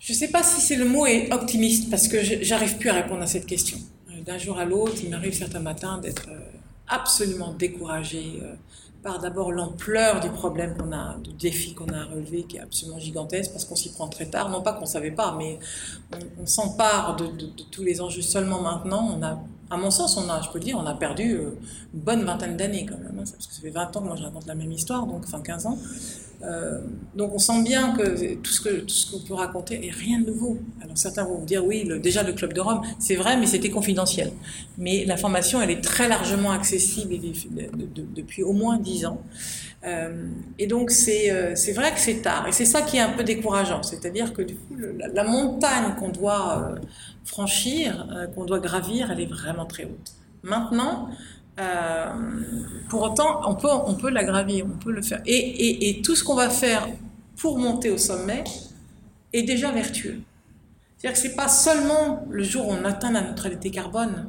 Je 0.00 0.12
ne 0.12 0.18
sais 0.18 0.28
pas 0.28 0.42
si 0.42 0.60
c'est 0.60 0.76
le 0.76 0.86
mot 0.86 1.06
est 1.06 1.32
optimiste, 1.32 1.90
parce 1.90 2.08
que 2.08 2.22
j'arrive 2.42 2.78
plus 2.78 2.88
à 2.88 2.94
répondre 2.94 3.22
à 3.22 3.26
cette 3.26 3.46
question. 3.46 3.78
Euh, 4.10 4.20
d'un 4.22 4.38
jour 4.38 4.58
à 4.58 4.64
l'autre, 4.64 4.96
il 5.02 5.10
m'arrive 5.10 5.34
certains 5.34 5.60
matins 5.60 5.98
d'être 5.98 6.28
euh, 6.30 6.40
absolument 6.88 7.54
découragé 7.54 8.40
par 9.02 9.18
d'abord 9.18 9.50
l'ampleur 9.50 10.20
du 10.20 10.30
problème 10.30 10.76
qu'on 10.76 10.92
a, 10.92 11.16
du 11.18 11.32
défi 11.32 11.74
qu'on 11.74 11.88
a 11.88 11.98
à 11.98 12.04
relever, 12.04 12.44
qui 12.44 12.56
est 12.56 12.60
absolument 12.60 12.98
gigantesque, 12.98 13.50
parce 13.50 13.64
qu'on 13.64 13.74
s'y 13.74 13.92
prend 13.92 14.08
très 14.08 14.26
tard. 14.26 14.48
Non 14.48 14.62
pas 14.62 14.72
qu'on 14.72 14.82
ne 14.82 14.86
savait 14.86 15.10
pas, 15.10 15.34
mais 15.36 15.58
on, 16.40 16.46
s'empare 16.46 17.16
de, 17.16 17.26
tous 17.70 17.82
les 17.82 18.00
enjeux 18.00 18.22
seulement 18.22 18.62
maintenant. 18.62 19.16
On 19.18 19.22
a, 19.22 19.40
à 19.70 19.76
mon 19.76 19.90
sens, 19.90 20.16
on 20.16 20.28
a, 20.30 20.40
je 20.40 20.50
peux 20.50 20.58
le 20.58 20.64
dire, 20.64 20.78
on 20.78 20.86
a 20.86 20.94
perdu 20.94 21.34
euh, 21.34 21.58
une 21.94 22.00
bonne 22.00 22.22
vingtaine 22.24 22.56
d'années 22.56 22.86
quand 22.86 22.98
même. 22.98 23.18
Hein, 23.18 23.24
parce 23.24 23.46
que 23.46 23.54
ça 23.54 23.60
fait 23.60 23.70
20 23.70 23.96
ans 23.96 24.00
que 24.02 24.06
moi 24.06 24.16
je 24.16 24.22
raconte 24.22 24.46
la 24.46 24.54
même 24.54 24.70
histoire, 24.70 25.06
donc 25.06 25.22
enfin 25.24 25.40
15 25.40 25.66
ans. 25.66 25.78
Euh, 26.44 26.80
donc 27.14 27.32
on 27.34 27.38
sent 27.38 27.62
bien 27.62 27.92
que 27.92 28.34
tout 28.34 28.50
ce 28.50 28.60
que 28.60 28.80
tout 28.80 28.88
ce 28.88 29.10
qu'on 29.10 29.20
peut 29.20 29.34
raconter 29.34 29.86
est 29.86 29.90
rien 29.90 30.20
de 30.20 30.26
nouveau. 30.26 30.58
Alors 30.82 30.98
certains 30.98 31.24
vont 31.24 31.38
vous 31.38 31.46
dire 31.46 31.64
oui, 31.64 31.88
déjà 32.00 32.22
le 32.22 32.32
club 32.32 32.52
de 32.52 32.60
Rome, 32.60 32.82
c'est 32.98 33.14
vrai, 33.14 33.36
mais 33.36 33.46
c'était 33.46 33.70
confidentiel. 33.70 34.32
Mais 34.76 35.04
l'information, 35.04 35.62
elle 35.62 35.70
est 35.70 35.80
très 35.80 36.08
largement 36.08 36.50
accessible 36.50 37.14
depuis 38.14 38.42
au 38.42 38.52
moins 38.52 38.78
dix 38.78 39.06
ans. 39.06 39.22
Euh, 39.84 40.26
et 40.58 40.66
donc 40.66 40.90
c'est 40.90 41.30
euh, 41.30 41.54
c'est 41.54 41.72
vrai 41.72 41.92
que 41.92 42.00
c'est 42.00 42.22
tard, 42.22 42.46
et 42.48 42.52
c'est 42.52 42.64
ça 42.64 42.82
qui 42.82 42.96
est 42.96 43.00
un 43.00 43.10
peu 43.10 43.24
décourageant. 43.24 43.82
C'est-à-dire 43.82 44.32
que 44.32 44.42
du 44.42 44.54
coup, 44.54 44.76
la, 44.76 45.08
la, 45.08 45.24
montagne 45.24 45.94
qu'on 45.98 46.08
doit 46.08 46.74
franchir, 47.24 48.06
qu'on 48.34 48.44
doit 48.44 48.60
gravir, 48.60 49.10
elle 49.12 49.20
est 49.20 49.26
vraiment 49.26 49.66
très 49.66 49.84
haute. 49.84 50.12
Maintenant, 50.42 51.08
euh, 51.60 52.12
pour 52.88 53.02
autant, 53.02 53.48
on 53.48 53.54
peut, 53.54 53.68
on 53.68 53.94
peut 53.94 54.12
on 54.12 54.78
peut 54.78 54.92
le 54.92 55.02
faire. 55.02 55.20
Et, 55.26 55.88
et, 55.90 56.02
tout 56.02 56.14
ce 56.16 56.24
qu'on 56.24 56.34
va 56.34 56.48
faire 56.48 56.88
pour 57.36 57.58
monter 57.58 57.90
au 57.90 57.98
sommet 57.98 58.44
est 59.32 59.42
déjà 59.42 59.70
vertueux. 59.70 60.20
C'est-à-dire 60.96 61.20
que 61.20 61.28
c'est 61.28 61.36
pas 61.36 61.48
seulement 61.48 62.26
le 62.30 62.42
jour 62.42 62.68
où 62.68 62.72
on 62.72 62.84
atteint 62.84 63.12
la 63.12 63.22
neutralité 63.22 63.70
carbone 63.70 64.26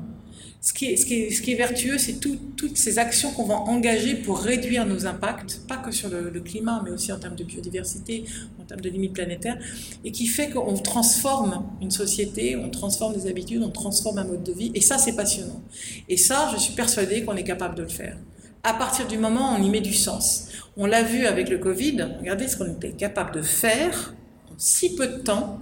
ce 0.63 0.71
qui 0.71 0.85
est, 0.85 1.55
vertueux, 1.55 1.97
c'est 1.97 2.21
tout, 2.21 2.37
toutes 2.55 2.77
ces 2.77 2.97
actions 2.97 3.31
qu'on 3.31 3.43
va 3.43 3.55
engager 3.55 4.15
pour 4.15 4.39
réduire 4.39 4.85
nos 4.85 5.05
impacts, 5.05 5.59
pas 5.67 5.75
que 5.75 5.91
sur 5.91 6.07
le, 6.07 6.39
climat, 6.39 6.81
mais 6.85 6.91
aussi 6.91 7.11
en 7.11 7.19
termes 7.19 7.35
de 7.35 7.43
biodiversité, 7.43 8.23
en 8.61 8.63
termes 8.63 8.79
de 8.79 8.89
limites 8.89 9.11
planétaires, 9.11 9.57
et 10.05 10.13
qui 10.13 10.25
fait 10.25 10.49
qu'on 10.49 10.77
transforme 10.77 11.65
une 11.81 11.91
société, 11.91 12.55
on 12.55 12.69
transforme 12.69 13.13
des 13.13 13.27
habitudes, 13.27 13.61
on 13.61 13.71
transforme 13.71 14.19
un 14.19 14.23
mode 14.23 14.43
de 14.43 14.53
vie, 14.53 14.71
et 14.73 14.79
ça, 14.79 14.97
c'est 14.97 15.17
passionnant. 15.17 15.61
Et 16.07 16.15
ça, 16.15 16.49
je 16.53 16.57
suis 16.57 16.73
persuadée 16.73 17.25
qu'on 17.25 17.35
est 17.35 17.43
capable 17.43 17.75
de 17.75 17.81
le 17.81 17.89
faire. 17.89 18.17
À 18.63 18.73
partir 18.73 19.05
du 19.05 19.17
moment 19.17 19.51
où 19.51 19.59
on 19.59 19.63
y 19.63 19.69
met 19.69 19.81
du 19.81 19.93
sens. 19.93 20.47
On 20.77 20.85
l'a 20.85 21.03
vu 21.03 21.25
avec 21.25 21.49
le 21.49 21.57
Covid, 21.57 22.07
regardez 22.19 22.47
ce 22.47 22.55
qu'on 22.55 22.71
était 22.71 22.93
capable 22.93 23.33
de 23.33 23.41
faire 23.41 24.13
en 24.49 24.53
si 24.57 24.95
peu 24.95 25.07
de 25.07 25.17
temps, 25.17 25.59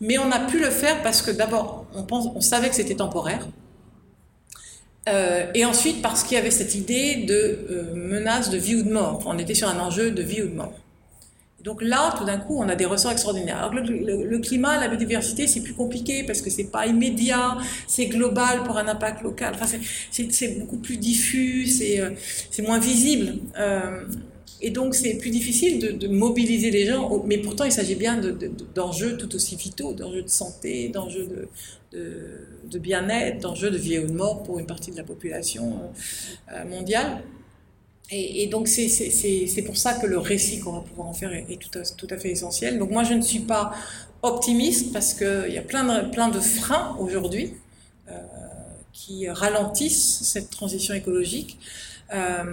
mais 0.00 0.16
on 0.16 0.30
a 0.30 0.38
pu 0.38 0.60
le 0.60 0.70
faire 0.70 1.02
parce 1.02 1.22
que 1.22 1.32
d'abord, 1.32 1.86
on 1.92 2.40
savait 2.40 2.68
que 2.68 2.76
c'était 2.76 2.94
temporaire, 2.94 3.48
euh, 5.08 5.46
et 5.54 5.64
ensuite, 5.64 6.02
parce 6.02 6.22
qu'il 6.22 6.36
y 6.36 6.40
avait 6.40 6.50
cette 6.50 6.74
idée 6.74 7.24
de 7.26 7.58
euh, 7.70 7.94
menace 7.94 8.50
de 8.50 8.58
vie 8.58 8.76
ou 8.76 8.82
de 8.82 8.92
mort. 8.92 9.22
On 9.26 9.38
était 9.38 9.54
sur 9.54 9.68
un 9.68 9.78
enjeu 9.78 10.10
de 10.10 10.22
vie 10.22 10.42
ou 10.42 10.48
de 10.48 10.54
mort. 10.54 10.72
Donc 11.64 11.82
là, 11.82 12.14
tout 12.16 12.24
d'un 12.24 12.38
coup, 12.38 12.56
on 12.58 12.68
a 12.68 12.76
des 12.76 12.84
ressorts 12.84 13.10
extraordinaires. 13.10 13.58
Alors 13.58 13.74
le, 13.74 14.24
le, 14.24 14.38
climat, 14.38 14.80
la 14.80 14.88
biodiversité, 14.88 15.48
c'est 15.48 15.60
plus 15.60 15.74
compliqué 15.74 16.22
parce 16.22 16.40
que 16.40 16.50
c'est 16.50 16.70
pas 16.70 16.86
immédiat, 16.86 17.58
c'est 17.88 18.06
global 18.06 18.62
pour 18.62 18.78
un 18.78 18.86
impact 18.86 19.22
local. 19.22 19.54
Enfin, 19.60 19.76
c'est 20.10 20.58
beaucoup 20.60 20.78
plus 20.78 20.96
diffus, 20.96 21.66
c'est 21.66 22.00
euh, 22.00 22.10
moins 22.64 22.78
visible. 22.78 23.40
Et 24.60 24.70
donc, 24.70 24.94
c'est 24.94 25.14
plus 25.14 25.30
difficile 25.30 25.98
de, 25.98 26.08
mobiliser 26.08 26.70
les 26.70 26.86
gens, 26.86 27.22
mais 27.26 27.38
pourtant, 27.38 27.64
il 27.64 27.72
s'agit 27.72 27.94
bien 27.94 28.20
d'enjeux 28.74 29.12
de, 29.12 29.16
tout 29.16 29.34
aussi 29.36 29.54
vitaux, 29.56 29.92
d'enjeux 29.92 30.22
de 30.22 30.28
santé, 30.28 30.88
d'enjeux 30.88 31.48
de, 31.92 32.78
bien-être, 32.78 33.40
d'enjeux 33.40 33.70
de 33.70 33.78
vie 33.78 33.98
ou 33.98 34.06
de 34.06 34.12
mort 34.12 34.42
pour 34.42 34.58
une 34.58 34.66
partie 34.66 34.90
de 34.90 34.96
la 34.96 35.04
population 35.04 35.80
euh, 36.52 36.64
mondiale. 36.64 37.22
et, 38.10 38.46
donc 38.48 38.66
c'est 38.68 39.62
pour 39.64 39.76
ça 39.76 39.94
que 39.94 40.06
le 40.06 40.18
récit 40.18 40.60
qu'on 40.60 40.72
va 40.72 40.80
pouvoir 40.80 41.08
en 41.08 41.14
faire 41.14 41.32
est, 41.32 41.58
tout, 41.58 41.78
à, 41.78 41.82
tout, 41.82 42.08
à, 42.10 42.18
fait 42.18 42.30
essentiel. 42.30 42.78
Donc 42.78 42.90
moi 42.90 43.04
je 43.04 43.14
ne 43.14 43.22
suis 43.22 43.40
pas 43.40 43.72
optimiste 44.22 44.92
parce 44.92 45.14
qu'il 45.14 45.52
y 45.52 45.58
a 45.58 45.62
plein 45.62 45.84
de, 45.84 46.10
plein 46.10 46.28
de 46.28 46.40
freins 46.40 46.96
aujourd'hui 46.98 47.54
euh, 48.10 48.14
qui 48.92 49.28
ralentissent 49.28 50.22
cette 50.22 50.50
transition 50.50 50.94
écologique. 50.94 51.58
Euh, 52.12 52.44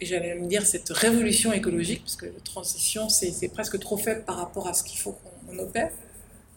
et 0.00 0.06
j'allais 0.06 0.34
me 0.34 0.46
dire 0.46 0.66
cette 0.66 0.90
révolution 0.90 1.52
écologique, 1.52 2.02
parce 2.02 2.16
que 2.16 2.26
la 2.26 2.40
transition 2.44 3.08
c'est 3.08 3.48
presque 3.48 3.78
trop 3.78 3.96
faible 3.96 4.24
par 4.24 4.36
rapport 4.36 4.66
à 4.68 4.74
ce 4.74 4.82
qu'il 4.82 4.98
faut 4.98 5.16
qu'on 5.46 5.58
opère. 5.58 5.90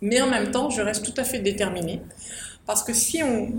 Mais 0.01 0.21
en 0.21 0.29
même 0.29 0.51
temps, 0.51 0.69
je 0.69 0.81
reste 0.81 1.03
tout 1.03 1.19
à 1.19 1.23
fait 1.23 1.39
déterminée, 1.39 2.01
parce 2.65 2.83
que 2.83 2.93
si 2.93 3.23
on, 3.23 3.51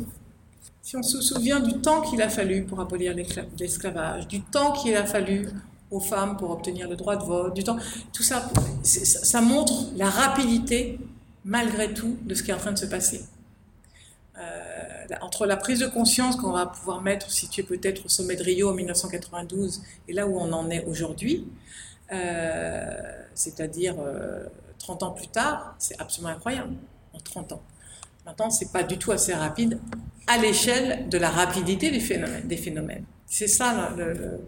si 0.83 0.97
on 0.97 1.03
se 1.03 1.21
souvient 1.21 1.61
du 1.61 1.81
temps 1.81 2.01
qu'il 2.03 2.23
a 2.23 2.29
fallu 2.29 2.64
pour 2.64 2.81
abolir 2.81 3.14
l'esclavage, 3.59 4.29
du 4.29 4.41
temps 4.41 4.73
qu'il 4.73 4.95
a 4.97 5.05
fallu 5.05 5.49
aux 5.91 6.01
femmes 6.01 6.37
pour 6.37 6.51
obtenir 6.51 6.88
le 6.88 6.97
droit 6.97 7.17
de 7.17 7.25
vote, 7.25 7.55
du 7.55 7.64
temps, 7.64 7.79
tout 8.12 8.23
ça, 8.23 8.51
ça 8.83 9.41
montre 9.41 9.87
la 9.97 10.11
rapidité, 10.11 10.99
malgré 11.45 11.93
tout, 11.93 12.17
de 12.23 12.35
ce 12.35 12.43
qui 12.43 12.51
est 12.51 12.55
en 12.55 12.59
train 12.59 12.73
de 12.73 12.79
se 12.79 12.87
passer. 12.87 13.23
Euh, 14.38 14.78
entre 15.21 15.47
la 15.47 15.57
prise 15.57 15.81
de 15.81 15.87
conscience 15.87 16.37
qu'on 16.37 16.53
va 16.53 16.66
pouvoir 16.66 17.03
mettre, 17.03 17.31
située 17.31 17.62
peut-être 17.62 18.07
au 18.07 18.09
sommet 18.09 18.37
de 18.37 18.42
Rio 18.42 18.71
en 18.71 18.75
1992, 18.75 19.83
et 20.09 20.12
là 20.12 20.27
où 20.27 20.38
on 20.38 20.53
en 20.53 20.71
est 20.71 20.85
aujourd'hui, 20.85 21.47
euh, 22.12 23.23
c'est-à-dire 23.35 23.97
30 24.79 25.03
euh, 25.03 25.07
ans 25.07 25.11
plus 25.11 25.29
tard, 25.29 25.75
c'est 25.79 26.01
absolument 26.01 26.33
incroyable, 26.33 26.75
en 27.12 27.21
30 27.21 27.53
ans. 27.53 27.62
Maintenant, 28.27 28.51
c'est 28.51 28.73
pas 28.73 28.83
du 28.83 28.99
tout 28.99 29.12
assez 29.12 29.33
rapide 29.33 29.79
à 30.27 30.38
l'échelle 30.38 31.09
de 31.09 31.18
la 31.18 31.31
rapidité 31.31 31.90
des 31.90 32.01
phénomènes. 32.01 33.05
C'est 33.27 33.47
ça. 33.47 33.94
Le, 33.97 34.40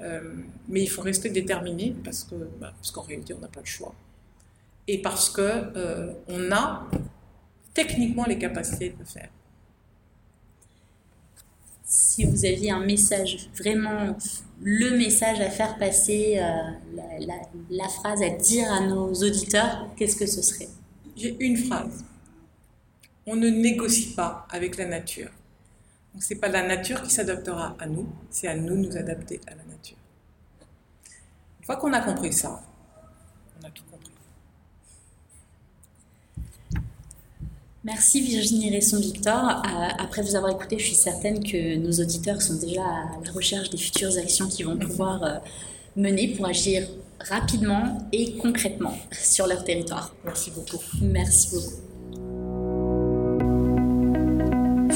euh, 0.00 0.20
mais 0.68 0.82
il 0.82 0.86
faut 0.88 1.02
rester 1.02 1.30
déterminé 1.30 1.90
bah, 1.90 2.10
parce 2.60 2.90
qu'en 2.92 3.02
réalité, 3.02 3.34
on 3.34 3.38
n'a 3.38 3.48
pas 3.48 3.60
le 3.60 3.66
choix. 3.66 3.94
Et 4.86 5.02
parce 5.02 5.30
que 5.30 6.14
on 6.28 6.52
a 6.52 6.88
techniquement 7.74 8.24
les 8.24 8.38
capacités 8.38 8.90
de 8.90 8.98
le 8.98 9.04
faire. 9.04 9.28
Si 11.86 12.24
vous 12.24 12.44
aviez 12.44 12.72
un 12.72 12.84
message, 12.84 13.48
vraiment 13.56 14.16
le 14.60 14.98
message 14.98 15.40
à 15.40 15.48
faire 15.48 15.78
passer, 15.78 16.38
euh, 16.38 17.30
la 17.70 17.88
phrase 17.88 18.22
à 18.22 18.28
dire 18.30 18.70
à 18.70 18.80
nos 18.80 19.14
auditeurs, 19.14 19.86
qu'est-ce 19.96 20.16
que 20.16 20.26
ce 20.26 20.42
serait? 20.42 20.68
J'ai 21.16 21.36
une 21.40 21.56
phrase 21.56 22.04
on 23.26 23.34
ne 23.34 23.48
négocie 23.48 24.14
pas 24.14 24.46
avec 24.50 24.76
la 24.76 24.86
nature. 24.86 25.30
Donc 26.14 26.22
c'est 26.22 26.36
pas 26.36 26.48
la 26.48 26.66
nature 26.66 27.02
qui 27.02 27.10
s'adaptera 27.10 27.76
à 27.78 27.86
nous, 27.86 28.08
c'est 28.30 28.46
à 28.46 28.54
nous 28.54 28.76
de 28.76 28.88
nous 28.88 28.96
adapter 28.96 29.40
à 29.46 29.50
la 29.50 29.64
nature. 29.64 29.96
Une 31.58 31.66
fois 31.66 31.76
qu'on 31.76 31.92
a 31.92 32.00
compris 32.00 32.32
ça, 32.32 32.62
on 33.60 33.66
a 33.66 33.70
tout 33.70 33.82
compris. 33.90 34.12
Merci 37.86 38.20
Virginie 38.20 38.74
Resson-Victor. 38.74 39.62
Euh, 39.64 39.88
après 40.00 40.20
vous 40.20 40.34
avoir 40.34 40.50
écouté, 40.50 40.76
je 40.76 40.86
suis 40.86 40.96
certaine 40.96 41.40
que 41.40 41.76
nos 41.76 41.92
auditeurs 41.92 42.42
sont 42.42 42.56
déjà 42.56 42.82
à 42.82 43.24
la 43.24 43.30
recherche 43.30 43.70
des 43.70 43.76
futures 43.76 44.18
actions 44.18 44.48
qu'ils 44.48 44.66
vont 44.66 44.76
pouvoir 44.76 45.22
euh, 45.22 45.38
mener 45.94 46.34
pour 46.34 46.46
agir 46.46 46.88
rapidement 47.20 48.02
et 48.10 48.32
concrètement 48.38 48.98
sur 49.12 49.46
leur 49.46 49.62
territoire. 49.62 50.12
Merci 50.24 50.50
beaucoup. 50.50 50.82
Merci 51.00 51.54
beaucoup. 51.54 51.85